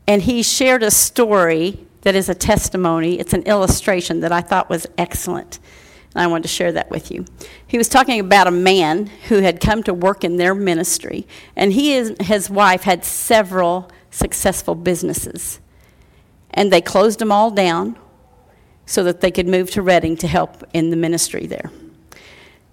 And 0.06 0.22
he 0.22 0.42
shared 0.42 0.82
a 0.82 0.90
story 0.90 1.86
that 2.02 2.14
is 2.14 2.28
a 2.28 2.34
testimony, 2.34 3.18
it's 3.18 3.32
an 3.32 3.42
illustration 3.42 4.20
that 4.20 4.30
I 4.30 4.40
thought 4.40 4.70
was 4.70 4.86
excellent. 4.96 5.58
And 6.14 6.22
I 6.22 6.28
wanted 6.28 6.44
to 6.44 6.48
share 6.48 6.72
that 6.72 6.90
with 6.90 7.10
you. 7.10 7.24
He 7.66 7.76
was 7.76 7.88
talking 7.88 8.20
about 8.20 8.46
a 8.46 8.52
man 8.52 9.06
who 9.28 9.40
had 9.40 9.60
come 9.60 9.82
to 9.82 9.92
work 9.92 10.22
in 10.22 10.36
their 10.36 10.54
ministry, 10.54 11.26
and 11.56 11.72
he 11.72 11.96
and 11.96 12.20
his 12.22 12.48
wife 12.48 12.82
had 12.82 13.04
several 13.04 13.90
successful 14.10 14.74
businesses. 14.74 15.60
And 16.50 16.72
they 16.72 16.80
closed 16.80 17.18
them 17.18 17.32
all 17.32 17.50
down 17.50 17.98
so 18.86 19.02
that 19.02 19.20
they 19.20 19.30
could 19.30 19.48
move 19.48 19.70
to 19.72 19.82
Redding 19.82 20.16
to 20.18 20.28
help 20.28 20.62
in 20.72 20.90
the 20.90 20.96
ministry 20.96 21.46
there. 21.46 21.70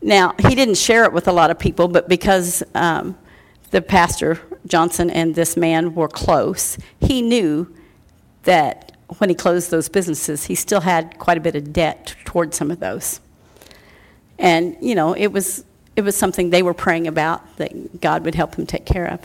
Now, 0.01 0.35
he 0.37 0.53
didn't 0.53 0.77
share 0.77 1.05
it 1.05 1.11
with 1.11 1.27
a 1.27 1.33
lot 1.33 1.49
of 1.49 1.57
people, 1.57 1.87
but 1.87 2.07
because 2.07 2.61
um, 2.75 3.17
the 3.71 3.81
pastor, 3.81 4.39
Johnson, 4.65 5.09
and 5.09 5.35
this 5.35 5.57
man 5.57 5.95
were 5.95 6.07
close, 6.07 6.77
he 6.99 7.21
knew 7.21 7.73
that 8.43 8.93
when 9.19 9.29
he 9.29 9.35
closed 9.35 9.71
those 9.71 9.89
businesses, 9.89 10.45
he 10.45 10.55
still 10.55 10.81
had 10.81 11.17
quite 11.19 11.37
a 11.37 11.41
bit 11.41 11.55
of 11.55 11.73
debt 11.73 12.15
toward 12.25 12.53
some 12.53 12.71
of 12.71 12.79
those. 12.79 13.19
And, 14.39 14.75
you 14.81 14.95
know, 14.95 15.13
it 15.13 15.27
was, 15.27 15.63
it 15.95 16.01
was 16.01 16.15
something 16.15 16.49
they 16.49 16.63
were 16.63 16.73
praying 16.73 17.07
about 17.07 17.57
that 17.57 18.01
God 18.01 18.25
would 18.25 18.35
help 18.35 18.55
him 18.55 18.65
take 18.65 18.85
care 18.85 19.07
of. 19.07 19.21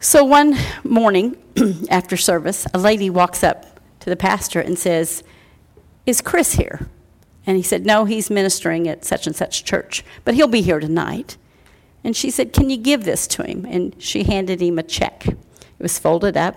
So 0.00 0.24
one 0.24 0.56
morning 0.84 1.36
after 1.90 2.16
service, 2.16 2.66
a 2.72 2.78
lady 2.78 3.10
walks 3.10 3.42
up 3.42 3.80
to 4.00 4.10
the 4.10 4.16
pastor 4.16 4.60
and 4.60 4.78
says, 4.78 5.24
Is 6.06 6.20
Chris 6.20 6.52
here? 6.52 6.88
And 7.46 7.56
he 7.56 7.62
said, 7.62 7.84
No, 7.84 8.04
he's 8.04 8.30
ministering 8.30 8.86
at 8.86 9.04
such 9.04 9.26
and 9.26 9.34
such 9.34 9.64
church, 9.64 10.04
but 10.24 10.34
he'll 10.34 10.46
be 10.46 10.62
here 10.62 10.78
tonight. 10.78 11.36
And 12.04 12.16
she 12.16 12.30
said, 12.30 12.52
Can 12.52 12.70
you 12.70 12.76
give 12.76 13.04
this 13.04 13.26
to 13.28 13.42
him? 13.42 13.64
And 13.64 14.00
she 14.02 14.24
handed 14.24 14.60
him 14.62 14.78
a 14.78 14.82
check. 14.82 15.26
It 15.26 15.36
was 15.78 15.98
folded 15.98 16.36
up. 16.36 16.56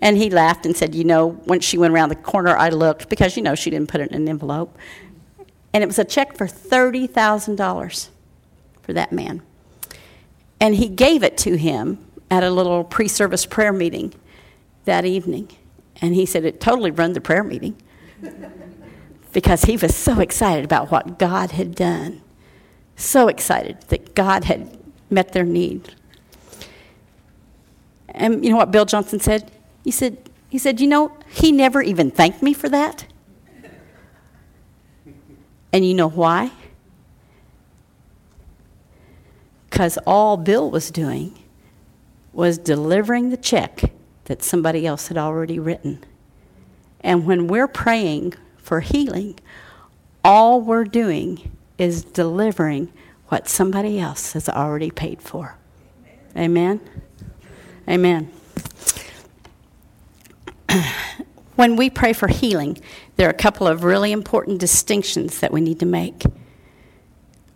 And 0.00 0.16
he 0.16 0.30
laughed 0.30 0.64
and 0.64 0.76
said, 0.76 0.94
You 0.94 1.04
know, 1.04 1.30
when 1.44 1.60
she 1.60 1.78
went 1.78 1.92
around 1.92 2.10
the 2.10 2.16
corner, 2.16 2.56
I 2.56 2.68
looked 2.68 3.08
because, 3.08 3.36
you 3.36 3.42
know, 3.42 3.54
she 3.54 3.70
didn't 3.70 3.88
put 3.88 4.00
it 4.00 4.10
in 4.10 4.22
an 4.22 4.28
envelope. 4.28 4.76
And 5.72 5.82
it 5.82 5.86
was 5.86 5.98
a 5.98 6.04
check 6.04 6.36
for 6.36 6.46
$30,000 6.46 8.08
for 8.82 8.92
that 8.92 9.12
man. 9.12 9.42
And 10.60 10.74
he 10.74 10.88
gave 10.88 11.22
it 11.22 11.36
to 11.38 11.56
him 11.56 12.04
at 12.30 12.42
a 12.42 12.50
little 12.50 12.84
pre 12.84 13.08
service 13.08 13.46
prayer 13.46 13.72
meeting 13.72 14.14
that 14.84 15.04
evening. 15.04 15.50
And 16.00 16.14
he 16.14 16.26
said 16.26 16.44
it 16.44 16.60
totally 16.60 16.90
run 16.90 17.12
the 17.12 17.20
prayer 17.20 17.44
meeting 17.44 17.76
because 19.32 19.62
he 19.62 19.76
was 19.76 19.94
so 19.94 20.20
excited 20.20 20.64
about 20.64 20.90
what 20.90 21.18
God 21.18 21.52
had 21.52 21.74
done 21.74 22.22
So 22.98 23.28
excited 23.28 23.80
that 23.88 24.16
God 24.16 24.44
had 24.44 24.76
met 25.08 25.32
their 25.32 25.44
need. 25.44 25.94
And 28.08 28.44
you 28.44 28.50
know 28.50 28.56
what 28.56 28.72
Bill 28.72 28.84
Johnson 28.84 29.20
said? 29.20 29.52
He 29.84 29.92
said, 29.92 30.18
he 30.48 30.58
said, 30.58 30.80
you 30.80 30.88
know, 30.88 31.16
he 31.30 31.52
never 31.52 31.80
even 31.80 32.10
thanked 32.10 32.42
me 32.42 32.52
for 32.52 32.68
that. 32.68 33.06
And 35.72 35.86
you 35.86 35.94
know 35.94 36.08
why? 36.08 36.50
Because 39.70 39.96
all 40.04 40.36
Bill 40.36 40.68
was 40.68 40.90
doing 40.90 41.38
was 42.32 42.58
delivering 42.58 43.30
the 43.30 43.36
check 43.36 43.92
that 44.24 44.42
somebody 44.42 44.86
else 44.86 45.06
had 45.06 45.16
already 45.16 45.60
written. 45.60 46.04
And 47.00 47.26
when 47.26 47.46
we're 47.46 47.68
praying 47.68 48.34
for 48.56 48.80
healing, 48.80 49.38
all 50.24 50.60
we're 50.60 50.84
doing 50.84 51.52
is 51.78 52.02
delivering 52.04 52.92
what 53.28 53.48
somebody 53.48 53.98
else 53.98 54.32
has 54.32 54.48
already 54.48 54.90
paid 54.90 55.22
for. 55.22 55.56
Amen? 56.36 56.80
Amen. 57.88 58.30
when 61.56 61.76
we 61.76 61.88
pray 61.88 62.12
for 62.12 62.28
healing, 62.28 62.78
there 63.16 63.26
are 63.26 63.30
a 63.30 63.34
couple 63.34 63.66
of 63.66 63.84
really 63.84 64.12
important 64.12 64.60
distinctions 64.60 65.40
that 65.40 65.52
we 65.52 65.60
need 65.60 65.80
to 65.80 65.86
make. 65.86 66.24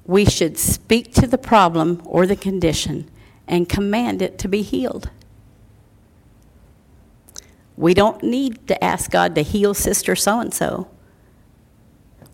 We 0.04 0.24
should 0.24 0.58
speak 0.58 1.12
to 1.14 1.26
the 1.26 1.38
problem 1.38 2.02
or 2.04 2.26
the 2.26 2.36
condition 2.36 3.10
and 3.46 3.68
command 3.68 4.22
it 4.22 4.38
to 4.38 4.48
be 4.48 4.62
healed. 4.62 5.10
We 7.76 7.94
don't 7.94 8.22
need 8.22 8.66
to 8.68 8.84
ask 8.84 9.10
God 9.10 9.34
to 9.34 9.42
heal 9.42 9.74
sister 9.74 10.14
so 10.14 10.40
and 10.40 10.52
so. 10.52 10.88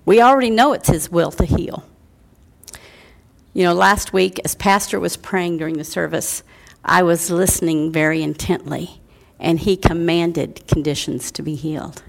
We 0.08 0.22
already 0.22 0.48
know 0.48 0.72
it's 0.72 0.88
His 0.88 1.10
will 1.10 1.30
to 1.32 1.44
heal. 1.44 1.84
You 3.52 3.64
know, 3.64 3.74
last 3.74 4.10
week, 4.14 4.40
as 4.42 4.54
Pastor 4.54 4.98
was 4.98 5.18
praying 5.18 5.58
during 5.58 5.76
the 5.76 5.84
service, 5.84 6.42
I 6.82 7.02
was 7.02 7.30
listening 7.30 7.92
very 7.92 8.22
intently, 8.22 9.02
and 9.38 9.58
he 9.58 9.76
commanded 9.76 10.66
conditions 10.66 11.30
to 11.32 11.42
be 11.42 11.56
healed. 11.56 12.02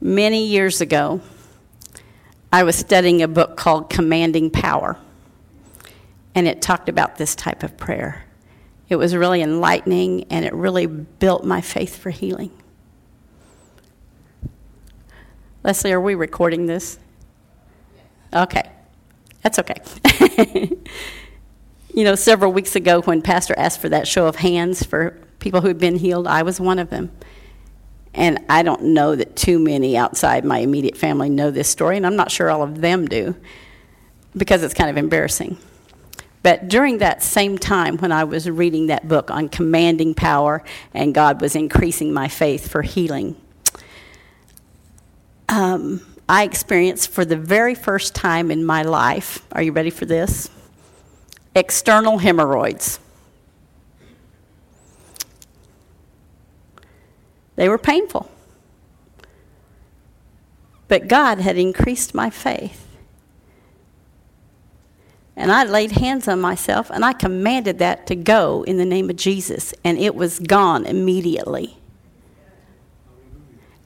Many 0.00 0.46
years 0.46 0.80
ago, 0.80 1.20
I 2.52 2.62
was 2.62 2.76
studying 2.76 3.22
a 3.22 3.26
book 3.28 3.56
called 3.56 3.90
Commanding 3.90 4.50
Power, 4.50 4.98
and 6.32 6.46
it 6.46 6.62
talked 6.62 6.88
about 6.88 7.16
this 7.16 7.34
type 7.34 7.64
of 7.64 7.76
prayer. 7.76 8.24
It 8.88 8.94
was 8.94 9.16
really 9.16 9.42
enlightening, 9.42 10.26
and 10.30 10.44
it 10.44 10.54
really 10.54 10.86
built 10.86 11.44
my 11.44 11.60
faith 11.60 11.96
for 11.96 12.10
healing. 12.10 12.52
Leslie, 15.64 15.92
are 15.92 16.00
we 16.00 16.16
recording 16.16 16.66
this? 16.66 16.98
Okay, 18.34 18.68
that's 19.42 19.60
okay. 19.60 19.76
you 21.94 22.04
know, 22.04 22.16
several 22.16 22.52
weeks 22.52 22.74
ago 22.74 23.00
when 23.02 23.22
Pastor 23.22 23.54
asked 23.56 23.80
for 23.80 23.88
that 23.90 24.08
show 24.08 24.26
of 24.26 24.36
hands 24.36 24.82
for 24.82 25.18
people 25.38 25.60
who'd 25.60 25.78
been 25.78 25.96
healed, 25.96 26.26
I 26.26 26.42
was 26.42 26.58
one 26.60 26.80
of 26.80 26.90
them. 26.90 27.12
And 28.14 28.44
I 28.48 28.62
don't 28.62 28.82
know 28.86 29.14
that 29.14 29.36
too 29.36 29.58
many 29.58 29.96
outside 29.96 30.44
my 30.44 30.58
immediate 30.58 30.96
family 30.96 31.30
know 31.30 31.50
this 31.50 31.68
story, 31.68 31.96
and 31.96 32.06
I'm 32.06 32.16
not 32.16 32.30
sure 32.30 32.50
all 32.50 32.62
of 32.62 32.80
them 32.80 33.06
do 33.06 33.36
because 34.36 34.62
it's 34.62 34.74
kind 34.74 34.90
of 34.90 34.96
embarrassing. 34.96 35.58
But 36.42 36.68
during 36.68 36.98
that 36.98 37.22
same 37.22 37.56
time 37.56 37.98
when 37.98 38.10
I 38.10 38.24
was 38.24 38.50
reading 38.50 38.88
that 38.88 39.06
book 39.06 39.30
on 39.30 39.48
commanding 39.48 40.14
power 40.14 40.64
and 40.92 41.14
God 41.14 41.40
was 41.40 41.54
increasing 41.54 42.12
my 42.12 42.26
faith 42.26 42.68
for 42.68 42.82
healing, 42.82 43.36
um, 45.52 46.00
I 46.26 46.44
experienced 46.44 47.10
for 47.10 47.26
the 47.26 47.36
very 47.36 47.74
first 47.74 48.14
time 48.14 48.50
in 48.50 48.64
my 48.64 48.82
life, 48.82 49.44
are 49.52 49.62
you 49.62 49.72
ready 49.72 49.90
for 49.90 50.06
this? 50.06 50.48
External 51.54 52.16
hemorrhoids. 52.16 52.98
They 57.56 57.68
were 57.68 57.76
painful. 57.76 58.30
But 60.88 61.06
God 61.06 61.38
had 61.38 61.58
increased 61.58 62.14
my 62.14 62.30
faith. 62.30 62.86
And 65.36 65.52
I 65.52 65.64
laid 65.64 65.92
hands 65.92 66.28
on 66.28 66.40
myself 66.40 66.90
and 66.90 67.04
I 67.04 67.12
commanded 67.12 67.78
that 67.78 68.06
to 68.06 68.16
go 68.16 68.62
in 68.62 68.78
the 68.78 68.86
name 68.86 69.10
of 69.10 69.16
Jesus, 69.16 69.74
and 69.84 69.98
it 69.98 70.14
was 70.14 70.38
gone 70.38 70.86
immediately. 70.86 71.76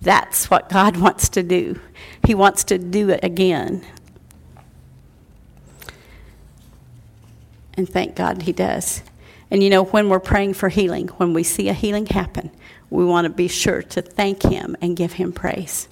That's 0.06 0.48
what 0.48 0.68
God 0.68 0.96
wants 1.00 1.28
to 1.30 1.42
do. 1.42 1.80
He 2.24 2.32
wants 2.34 2.62
to 2.64 2.78
do 2.78 3.10
it 3.10 3.20
again. 3.24 3.84
And 7.74 7.88
thank 7.88 8.14
God 8.14 8.42
He 8.42 8.52
does. 8.52 9.02
And 9.50 9.64
you 9.64 9.70
know, 9.70 9.82
when 9.82 10.08
we're 10.08 10.20
praying 10.20 10.54
for 10.54 10.68
healing, 10.68 11.08
when 11.08 11.32
we 11.32 11.42
see 11.42 11.68
a 11.68 11.72
healing 11.72 12.06
happen, 12.06 12.52
we 12.88 13.04
want 13.04 13.24
to 13.24 13.30
be 13.30 13.48
sure 13.48 13.82
to 13.82 14.00
thank 14.00 14.44
Him 14.44 14.76
and 14.80 14.96
give 14.96 15.14
Him 15.14 15.32
praise. 15.32 15.88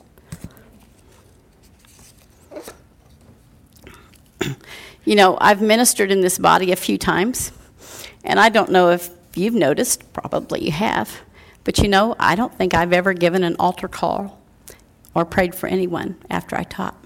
you 5.05 5.17
know, 5.17 5.37
I've 5.41 5.61
ministered 5.61 6.13
in 6.13 6.21
this 6.21 6.39
body 6.39 6.71
a 6.71 6.77
few 6.77 6.99
times, 6.99 7.51
and 8.23 8.39
I 8.39 8.49
don't 8.49 8.71
know 8.71 8.91
if 8.91 9.11
you've 9.35 9.55
noticed, 9.55 10.13
probably 10.13 10.65
you 10.65 10.71
have, 10.71 11.21
but 11.65 11.79
you 11.79 11.89
know, 11.89 12.15
I 12.19 12.35
don't 12.35 12.55
think 12.55 12.75
I've 12.75 12.93
ever 12.93 13.13
given 13.15 13.43
an 13.43 13.57
altar 13.59 13.89
call 13.89 14.41
or 15.15 15.25
prayed 15.25 15.55
for 15.55 15.67
anyone 15.67 16.17
after 16.31 16.57
I 16.57 16.65
taught. 16.65 16.97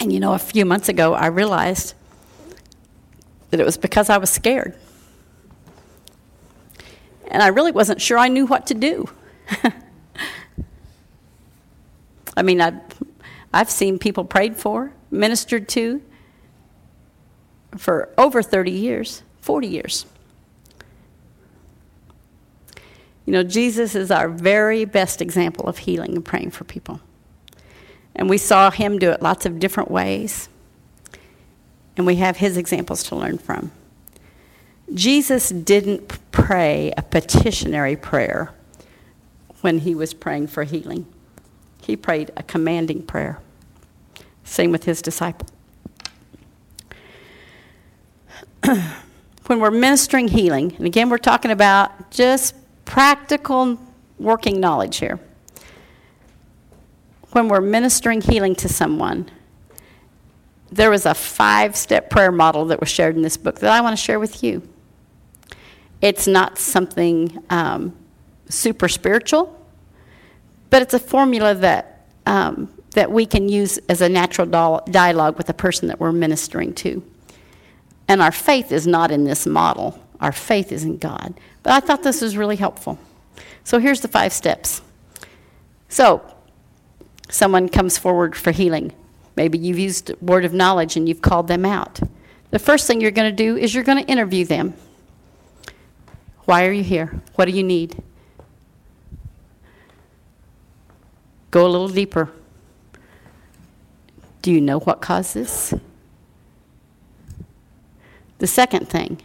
And 0.00 0.12
you 0.12 0.20
know, 0.20 0.34
a 0.34 0.38
few 0.38 0.64
months 0.64 0.88
ago, 0.88 1.14
I 1.14 1.26
realized 1.26 1.94
that 3.50 3.60
it 3.60 3.64
was 3.64 3.76
because 3.76 4.10
I 4.10 4.18
was 4.18 4.30
scared. 4.30 4.74
And 7.30 7.42
I 7.42 7.48
really 7.48 7.72
wasn't 7.72 8.00
sure 8.00 8.18
I 8.18 8.28
knew 8.28 8.46
what 8.46 8.66
to 8.68 8.74
do. 8.74 9.08
I 12.36 12.42
mean, 12.42 12.60
I've, 12.60 12.80
I've 13.52 13.70
seen 13.70 13.98
people 13.98 14.24
prayed 14.24 14.56
for, 14.56 14.92
ministered 15.10 15.68
to 15.70 16.02
for 17.76 18.12
over 18.16 18.42
30 18.42 18.70
years, 18.70 19.22
40 19.48 19.66
years. 19.66 20.04
You 23.24 23.32
know, 23.32 23.42
Jesus 23.42 23.94
is 23.94 24.10
our 24.10 24.28
very 24.28 24.84
best 24.84 25.22
example 25.22 25.66
of 25.66 25.78
healing 25.78 26.16
and 26.16 26.22
praying 26.22 26.50
for 26.50 26.64
people. 26.64 27.00
And 28.14 28.28
we 28.28 28.36
saw 28.36 28.70
him 28.70 28.98
do 28.98 29.10
it 29.10 29.22
lots 29.22 29.46
of 29.46 29.58
different 29.58 29.90
ways. 29.90 30.50
And 31.96 32.04
we 32.04 32.16
have 32.16 32.36
his 32.36 32.58
examples 32.58 33.02
to 33.04 33.16
learn 33.16 33.38
from. 33.38 33.72
Jesus 34.92 35.48
didn't 35.48 36.18
pray 36.30 36.92
a 36.98 37.02
petitionary 37.02 37.96
prayer 37.96 38.52
when 39.62 39.78
he 39.78 39.94
was 39.94 40.12
praying 40.12 40.48
for 40.48 40.64
healing, 40.64 41.06
he 41.80 41.96
prayed 41.96 42.32
a 42.36 42.42
commanding 42.42 43.02
prayer. 43.02 43.40
Same 44.44 44.72
with 44.72 44.84
his 44.84 45.00
disciple. 45.00 45.48
when 49.48 49.60
we're 49.60 49.70
ministering 49.70 50.28
healing, 50.28 50.74
and 50.76 50.86
again, 50.86 51.10
we're 51.10 51.18
talking 51.18 51.50
about 51.50 52.10
just 52.10 52.54
practical 52.84 53.78
working 54.18 54.60
knowledge 54.60 54.98
here 54.98 55.18
when 57.32 57.48
we're 57.48 57.60
ministering 57.60 58.20
healing 58.20 58.54
to 58.56 58.68
someone, 58.68 59.30
there 60.70 60.90
was 60.90 61.06
a 61.06 61.14
five 61.14 61.76
step 61.76 62.10
prayer 62.10 62.32
model 62.32 62.66
that 62.66 62.80
was 62.80 62.88
shared 62.88 63.16
in 63.16 63.22
this 63.22 63.36
book 63.36 63.58
that 63.60 63.70
I 63.70 63.80
want 63.80 63.96
to 63.96 64.02
share 64.02 64.18
with 64.18 64.42
you. 64.42 64.66
It's 66.00 66.26
not 66.26 66.58
something 66.58 67.42
um, 67.50 67.96
super 68.48 68.88
spiritual, 68.88 69.54
but 70.70 70.82
it's 70.82 70.94
a 70.94 70.98
formula 70.98 71.54
that, 71.54 72.06
um, 72.26 72.72
that 72.92 73.10
we 73.10 73.26
can 73.26 73.48
use 73.48 73.78
as 73.88 74.00
a 74.00 74.08
natural 74.08 74.82
dialogue 74.90 75.36
with 75.36 75.46
the 75.46 75.54
person 75.54 75.88
that 75.88 75.98
we're 75.98 76.12
ministering 76.12 76.74
to. 76.74 77.02
And 78.08 78.22
our 78.22 78.32
faith 78.32 78.72
is 78.72 78.86
not 78.86 79.10
in 79.10 79.24
this 79.24 79.46
model, 79.46 80.02
our 80.20 80.32
faith 80.32 80.72
is 80.72 80.82
in 80.82 80.96
God. 80.96 81.34
But 81.62 81.74
I 81.74 81.80
thought 81.80 82.02
this 82.02 82.22
was 82.22 82.36
really 82.36 82.56
helpful. 82.56 82.98
So 83.62 83.78
here's 83.78 84.00
the 84.00 84.08
five 84.08 84.32
steps. 84.32 84.80
So, 85.90 86.22
someone 87.28 87.68
comes 87.68 87.98
forward 87.98 88.34
for 88.34 88.50
healing. 88.50 88.92
Maybe 89.36 89.58
you've 89.58 89.78
used 89.78 90.12
word 90.20 90.44
of 90.44 90.52
knowledge 90.52 90.96
and 90.96 91.08
you've 91.08 91.22
called 91.22 91.48
them 91.48 91.64
out. 91.64 92.00
The 92.50 92.58
first 92.58 92.86
thing 92.86 93.00
you're 93.00 93.10
going 93.10 93.30
to 93.30 93.36
do 93.36 93.56
is 93.56 93.74
you're 93.74 93.84
going 93.84 94.02
to 94.02 94.10
interview 94.10 94.44
them. 94.44 94.74
Why 96.46 96.66
are 96.66 96.72
you 96.72 96.82
here? 96.82 97.20
What 97.34 97.44
do 97.44 97.52
you 97.52 97.62
need? 97.62 98.02
Go 101.50 101.66
a 101.66 101.68
little 101.68 101.88
deeper. 101.88 102.30
Do 104.42 104.50
you 104.50 104.60
know 104.60 104.80
what 104.80 105.00
caused 105.00 105.34
this? 105.34 105.74
The 108.38 108.46
second 108.46 108.88
thing 108.88 109.20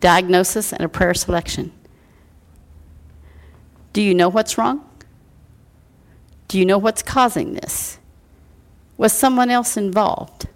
diagnosis 0.00 0.72
and 0.72 0.82
a 0.82 0.88
prayer 0.88 1.14
selection. 1.14 1.72
Do 3.92 4.00
you 4.00 4.14
know 4.14 4.28
what's 4.28 4.56
wrong? 4.56 4.88
Do 6.46 6.58
you 6.58 6.64
know 6.64 6.78
what's 6.78 7.02
causing 7.02 7.54
this? 7.54 7.98
Was 8.96 9.12
someone 9.12 9.50
else 9.50 9.76
involved? 9.76 10.46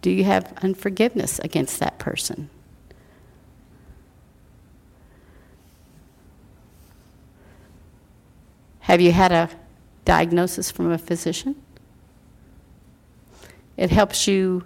Do 0.00 0.10
you 0.10 0.24
have 0.24 0.52
unforgiveness 0.62 1.38
against 1.38 1.80
that 1.80 1.98
person? 1.98 2.50
Have 8.80 9.00
you 9.00 9.12
had 9.12 9.32
a 9.32 9.48
diagnosis 10.04 10.70
from 10.70 10.92
a 10.92 10.98
physician? 10.98 11.56
It 13.76 13.90
helps 13.90 14.28
you 14.28 14.64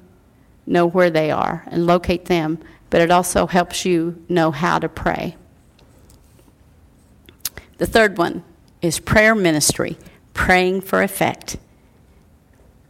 know 0.68 0.86
where 0.86 1.10
they 1.10 1.30
are 1.30 1.64
and 1.66 1.86
locate 1.86 2.26
them, 2.26 2.58
but 2.90 3.00
it 3.00 3.10
also 3.10 3.46
helps 3.46 3.84
you 3.84 4.24
know 4.28 4.50
how 4.50 4.78
to 4.78 4.88
pray. 4.88 5.36
The 7.78 7.86
third 7.86 8.18
one 8.18 8.44
is 8.82 8.98
prayer 8.98 9.34
ministry, 9.34 9.98
praying 10.34 10.82
for 10.82 11.02
effect. 11.02 11.56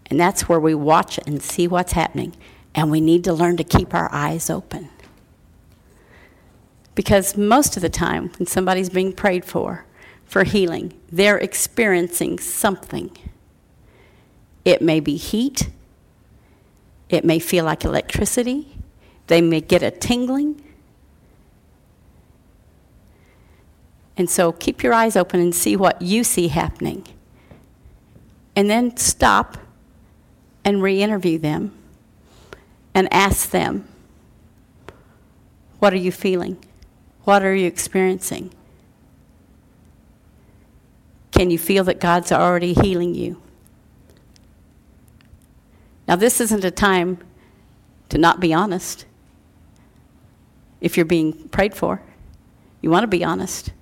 And 0.06 0.18
that's 0.18 0.48
where 0.48 0.60
we 0.60 0.74
watch 0.74 1.18
and 1.26 1.42
see 1.42 1.68
what's 1.68 1.92
happening. 1.92 2.34
And 2.74 2.90
we 2.90 3.00
need 3.00 3.24
to 3.24 3.32
learn 3.32 3.56
to 3.58 3.64
keep 3.64 3.94
our 3.94 4.08
eyes 4.12 4.48
open. 4.48 4.88
Because 6.94 7.36
most 7.36 7.76
of 7.76 7.82
the 7.82 7.88
time, 7.88 8.30
when 8.38 8.46
somebody's 8.46 8.90
being 8.90 9.12
prayed 9.12 9.44
for, 9.44 9.84
for 10.24 10.44
healing, 10.44 10.94
they're 11.10 11.38
experiencing 11.38 12.38
something. 12.38 13.16
It 14.64 14.82
may 14.82 15.00
be 15.00 15.16
heat, 15.16 15.70
it 17.09 17.24
may 17.24 17.38
feel 17.38 17.64
like 17.64 17.84
electricity, 17.84 18.78
they 19.28 19.40
may 19.40 19.61
get 19.61 19.82
a 19.82 19.90
tingling. 19.90 20.62
And 24.16 24.28
so 24.28 24.52
keep 24.52 24.82
your 24.82 24.92
eyes 24.92 25.16
open 25.16 25.40
and 25.40 25.54
see 25.54 25.76
what 25.76 26.02
you 26.02 26.24
see 26.24 26.48
happening. 26.48 27.06
And 28.56 28.68
then 28.68 28.96
stop 28.96 29.56
and 30.64 30.82
re 30.82 31.00
interview 31.00 31.38
them 31.38 31.72
and 32.94 33.12
ask 33.14 33.50
them, 33.50 33.86
What 35.78 35.92
are 35.92 35.98
you 35.98 36.11
feeling? 36.11 36.59
What 37.22 37.44
are 37.44 37.54
you 37.54 37.66
experiencing? 37.66 38.50
Can 41.30 41.50
you 41.50 41.59
feel 41.59 41.84
that 41.84 42.00
God's 42.00 42.32
already 42.32 42.72
healing 42.72 43.14
you? 43.14 43.40
Now, 46.09 46.16
this 46.16 46.40
isn't 46.40 46.64
a 46.64 46.70
time 46.70 47.18
to 48.09 48.16
not 48.16 48.40
be 48.40 48.54
honest. 48.54 49.04
If 50.80 50.96
you're 50.96 51.06
being 51.06 51.48
prayed 51.50 51.74
for, 51.74 52.00
you 52.80 52.90
want 52.90 53.02
to 53.02 53.09
be 53.09 53.22
honest. 53.22 53.72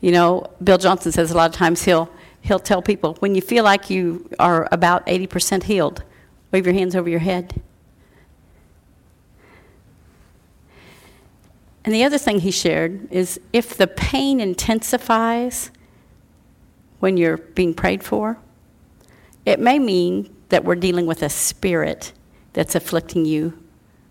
You 0.00 0.10
know, 0.10 0.50
Bill 0.62 0.78
Johnson 0.78 1.12
says 1.12 1.30
a 1.30 1.36
lot 1.36 1.50
of 1.50 1.56
times 1.56 1.84
he'll 1.84 2.10
he'll 2.40 2.58
tell 2.58 2.80
people 2.82 3.14
when 3.20 3.34
you 3.34 3.42
feel 3.42 3.62
like 3.62 3.90
you 3.90 4.28
are 4.38 4.66
about 4.72 5.06
80% 5.06 5.64
healed, 5.64 6.02
wave 6.50 6.64
your 6.64 6.74
hands 6.74 6.96
over 6.96 7.08
your 7.08 7.20
head. 7.20 7.60
And 11.84 11.94
the 11.94 12.02
other 12.02 12.16
thing 12.18 12.40
he 12.40 12.50
shared 12.50 13.12
is 13.12 13.38
if 13.52 13.76
the 13.76 13.86
pain 13.86 14.40
intensifies 14.40 15.70
when 17.00 17.16
you're 17.16 17.38
being 17.38 17.74
prayed 17.74 18.02
for, 18.02 18.38
it 19.44 19.58
may 19.58 19.78
mean 19.78 20.34
that 20.50 20.64
we're 20.64 20.76
dealing 20.76 21.06
with 21.06 21.22
a 21.22 21.28
spirit 21.28 22.12
that's 22.52 22.74
afflicting 22.74 23.24
you 23.24 23.58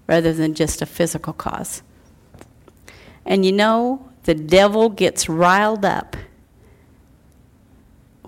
rather 0.07 0.33
than 0.33 0.53
just 0.53 0.81
a 0.81 0.85
physical 0.85 1.33
cause. 1.33 1.83
And 3.25 3.45
you 3.45 3.51
know, 3.51 4.09
the 4.23 4.33
devil 4.33 4.89
gets 4.89 5.29
riled 5.29 5.85
up 5.85 6.15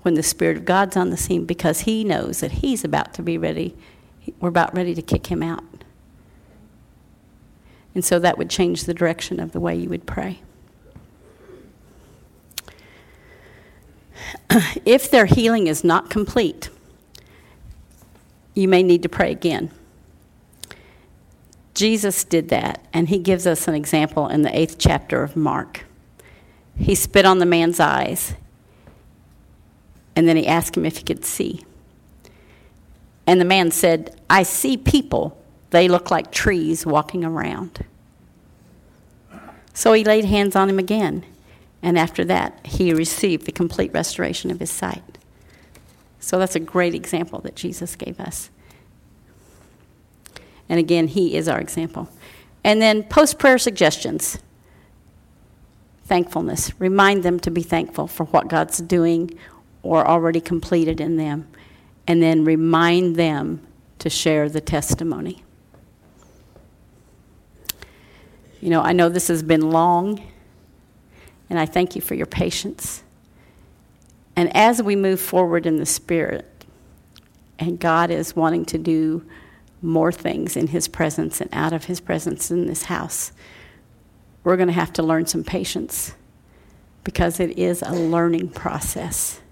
when 0.02 0.14
the 0.14 0.22
Spirit 0.22 0.56
of 0.56 0.64
God's 0.64 0.96
on 0.96 1.10
the 1.10 1.16
scene 1.16 1.44
because 1.44 1.80
he 1.80 2.04
knows 2.04 2.40
that 2.40 2.52
he's 2.52 2.84
about 2.84 3.14
to 3.14 3.22
be 3.22 3.38
ready. 3.38 3.76
We're 4.40 4.48
about 4.48 4.74
ready 4.74 4.94
to 4.94 5.02
kick 5.02 5.26
him 5.26 5.42
out. 5.42 5.64
And 7.94 8.04
so 8.04 8.18
that 8.18 8.38
would 8.38 8.50
change 8.50 8.84
the 8.84 8.94
direction 8.94 9.38
of 9.38 9.52
the 9.52 9.60
way 9.60 9.76
you 9.76 9.88
would 9.88 10.06
pray. 10.06 10.40
if 14.84 15.10
their 15.10 15.26
healing 15.26 15.66
is 15.66 15.84
not 15.84 16.10
complete, 16.10 16.70
you 18.54 18.68
may 18.68 18.82
need 18.82 19.02
to 19.02 19.08
pray 19.08 19.30
again. 19.30 19.70
Jesus 21.74 22.24
did 22.24 22.48
that, 22.50 22.84
and 22.92 23.08
he 23.08 23.18
gives 23.18 23.46
us 23.46 23.66
an 23.66 23.74
example 23.74 24.28
in 24.28 24.42
the 24.42 24.56
eighth 24.56 24.76
chapter 24.78 25.22
of 25.22 25.36
Mark. 25.36 25.84
He 26.76 26.94
spit 26.94 27.24
on 27.24 27.38
the 27.38 27.46
man's 27.46 27.80
eyes, 27.80 28.34
and 30.14 30.28
then 30.28 30.36
he 30.36 30.46
asked 30.46 30.76
him 30.76 30.84
if 30.84 30.98
he 30.98 31.04
could 31.04 31.24
see. 31.24 31.64
And 33.26 33.40
the 33.40 33.46
man 33.46 33.70
said, 33.70 34.20
I 34.28 34.42
see 34.42 34.76
people. 34.76 35.38
They 35.70 35.88
look 35.88 36.10
like 36.10 36.30
trees 36.30 36.84
walking 36.84 37.24
around. 37.24 37.84
So 39.72 39.94
he 39.94 40.04
laid 40.04 40.26
hands 40.26 40.54
on 40.54 40.68
him 40.68 40.78
again, 40.78 41.24
and 41.82 41.98
after 41.98 42.24
that, 42.24 42.64
he 42.64 42.94
received 42.94 43.44
the 43.44 43.52
complete 43.52 43.92
restoration 43.92 44.50
of 44.50 44.60
his 44.60 44.70
sight. 44.70 45.18
So 46.20 46.38
that's 46.38 46.54
a 46.54 46.60
great 46.60 46.94
example 46.94 47.40
that 47.40 47.56
Jesus 47.56 47.96
gave 47.96 48.20
us. 48.20 48.50
And 50.68 50.78
again, 50.78 51.08
he 51.08 51.34
is 51.34 51.48
our 51.48 51.60
example. 51.60 52.08
And 52.62 52.80
then 52.80 53.02
post 53.02 53.38
prayer 53.38 53.58
suggestions 53.58 54.38
thankfulness. 56.04 56.72
Remind 56.78 57.22
them 57.22 57.40
to 57.40 57.50
be 57.50 57.62
thankful 57.62 58.06
for 58.06 58.24
what 58.26 58.48
God's 58.48 58.78
doing 58.78 59.30
or 59.82 60.06
already 60.06 60.40
completed 60.40 61.00
in 61.00 61.16
them. 61.16 61.48
And 62.06 62.22
then 62.22 62.44
remind 62.44 63.16
them 63.16 63.66
to 63.98 64.10
share 64.10 64.48
the 64.48 64.60
testimony. 64.60 65.42
You 68.60 68.70
know, 68.70 68.80
I 68.82 68.92
know 68.92 69.08
this 69.08 69.28
has 69.28 69.42
been 69.42 69.70
long, 69.70 70.22
and 71.52 71.60
I 71.60 71.66
thank 71.66 71.94
you 71.94 72.00
for 72.00 72.14
your 72.14 72.24
patience. 72.24 73.02
And 74.36 74.56
as 74.56 74.82
we 74.82 74.96
move 74.96 75.20
forward 75.20 75.66
in 75.66 75.76
the 75.76 75.84
Spirit, 75.84 76.64
and 77.58 77.78
God 77.78 78.10
is 78.10 78.34
wanting 78.34 78.64
to 78.64 78.78
do 78.78 79.26
more 79.82 80.10
things 80.10 80.56
in 80.56 80.68
His 80.68 80.88
presence 80.88 81.42
and 81.42 81.50
out 81.52 81.74
of 81.74 81.84
His 81.84 82.00
presence 82.00 82.50
in 82.50 82.68
this 82.68 82.84
house, 82.84 83.32
we're 84.44 84.56
going 84.56 84.68
to 84.68 84.72
have 84.72 84.94
to 84.94 85.02
learn 85.02 85.26
some 85.26 85.44
patience 85.44 86.14
because 87.04 87.38
it 87.38 87.58
is 87.58 87.82
a 87.82 87.92
learning 87.92 88.48
process. 88.48 89.42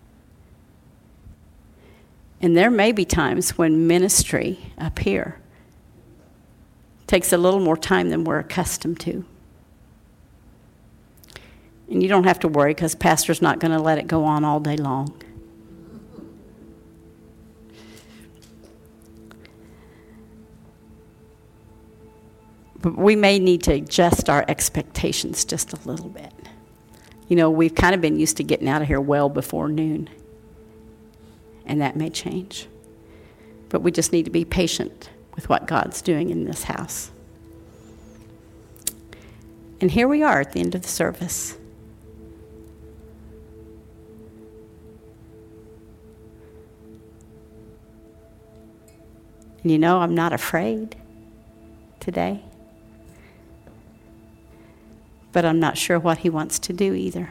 And 2.40 2.56
there 2.56 2.70
may 2.70 2.92
be 2.92 3.04
times 3.04 3.58
when 3.58 3.86
ministry 3.86 4.72
up 4.78 5.00
here 5.00 5.38
takes 7.06 7.30
a 7.30 7.36
little 7.36 7.60
more 7.60 7.76
time 7.76 8.08
than 8.08 8.24
we're 8.24 8.38
accustomed 8.38 9.00
to. 9.00 9.26
And 11.90 12.02
you 12.02 12.08
don't 12.08 12.24
have 12.24 12.38
to 12.40 12.48
worry 12.48 12.72
because 12.72 12.94
Pastor's 12.94 13.42
not 13.42 13.58
going 13.58 13.72
to 13.72 13.80
let 13.80 13.98
it 13.98 14.06
go 14.06 14.24
on 14.24 14.44
all 14.44 14.60
day 14.60 14.76
long. 14.76 15.20
But 22.80 22.96
we 22.96 23.16
may 23.16 23.38
need 23.38 23.62
to 23.64 23.72
adjust 23.72 24.30
our 24.30 24.44
expectations 24.48 25.44
just 25.44 25.72
a 25.72 25.88
little 25.88 26.08
bit. 26.08 26.32
You 27.28 27.36
know, 27.36 27.50
we've 27.50 27.74
kind 27.74 27.94
of 27.94 28.00
been 28.00 28.18
used 28.18 28.38
to 28.38 28.44
getting 28.44 28.68
out 28.68 28.82
of 28.82 28.88
here 28.88 29.00
well 29.00 29.28
before 29.28 29.68
noon, 29.68 30.08
and 31.66 31.80
that 31.80 31.94
may 31.94 32.08
change. 32.08 32.68
But 33.68 33.82
we 33.82 33.92
just 33.92 34.12
need 34.12 34.24
to 34.24 34.30
be 34.30 34.44
patient 34.44 35.10
with 35.34 35.48
what 35.48 35.66
God's 35.66 36.02
doing 36.02 36.30
in 36.30 36.44
this 36.44 36.64
house. 36.64 37.10
And 39.80 39.90
here 39.90 40.08
we 40.08 40.22
are 40.22 40.40
at 40.40 40.52
the 40.52 40.60
end 40.60 40.74
of 40.74 40.82
the 40.82 40.88
service. 40.88 41.56
And 49.62 49.70
you 49.70 49.78
know, 49.78 49.98
I'm 49.98 50.14
not 50.14 50.32
afraid 50.32 50.96
today. 51.98 52.42
But 55.32 55.44
I'm 55.44 55.60
not 55.60 55.76
sure 55.76 55.98
what 55.98 56.18
he 56.18 56.30
wants 56.30 56.58
to 56.60 56.72
do 56.72 56.94
either. 56.94 57.30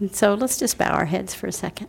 And 0.00 0.14
so 0.14 0.34
let's 0.34 0.58
just 0.58 0.78
bow 0.78 0.90
our 0.90 1.06
heads 1.06 1.34
for 1.34 1.46
a 1.46 1.52
second. 1.52 1.88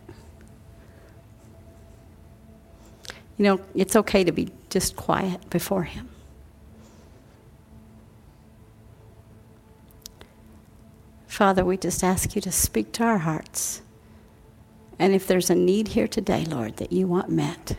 You 3.36 3.44
know, 3.44 3.60
it's 3.74 3.96
okay 3.96 4.24
to 4.24 4.32
be 4.32 4.50
just 4.68 4.96
quiet 4.96 5.48
before 5.48 5.84
him. 5.84 6.08
Father, 11.26 11.64
we 11.64 11.78
just 11.78 12.04
ask 12.04 12.34
you 12.34 12.42
to 12.42 12.52
speak 12.52 12.92
to 12.92 13.04
our 13.04 13.18
hearts. 13.18 13.80
And 14.98 15.14
if 15.14 15.26
there's 15.26 15.48
a 15.48 15.54
need 15.54 15.88
here 15.88 16.06
today, 16.06 16.44
Lord, 16.44 16.76
that 16.76 16.92
you 16.92 17.06
want 17.06 17.30
met, 17.30 17.78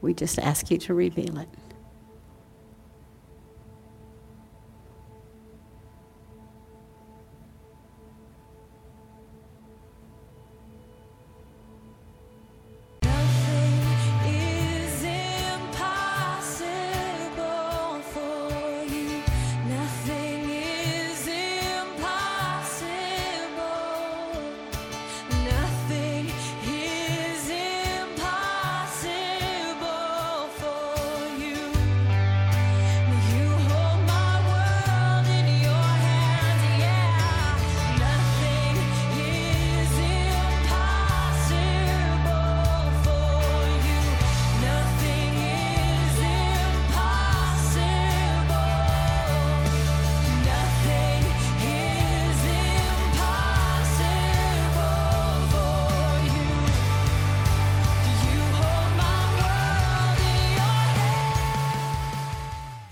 we 0.00 0.14
just 0.14 0.38
ask 0.38 0.70
you 0.70 0.78
to 0.78 0.94
reveal 0.94 1.38
it. 1.38 1.48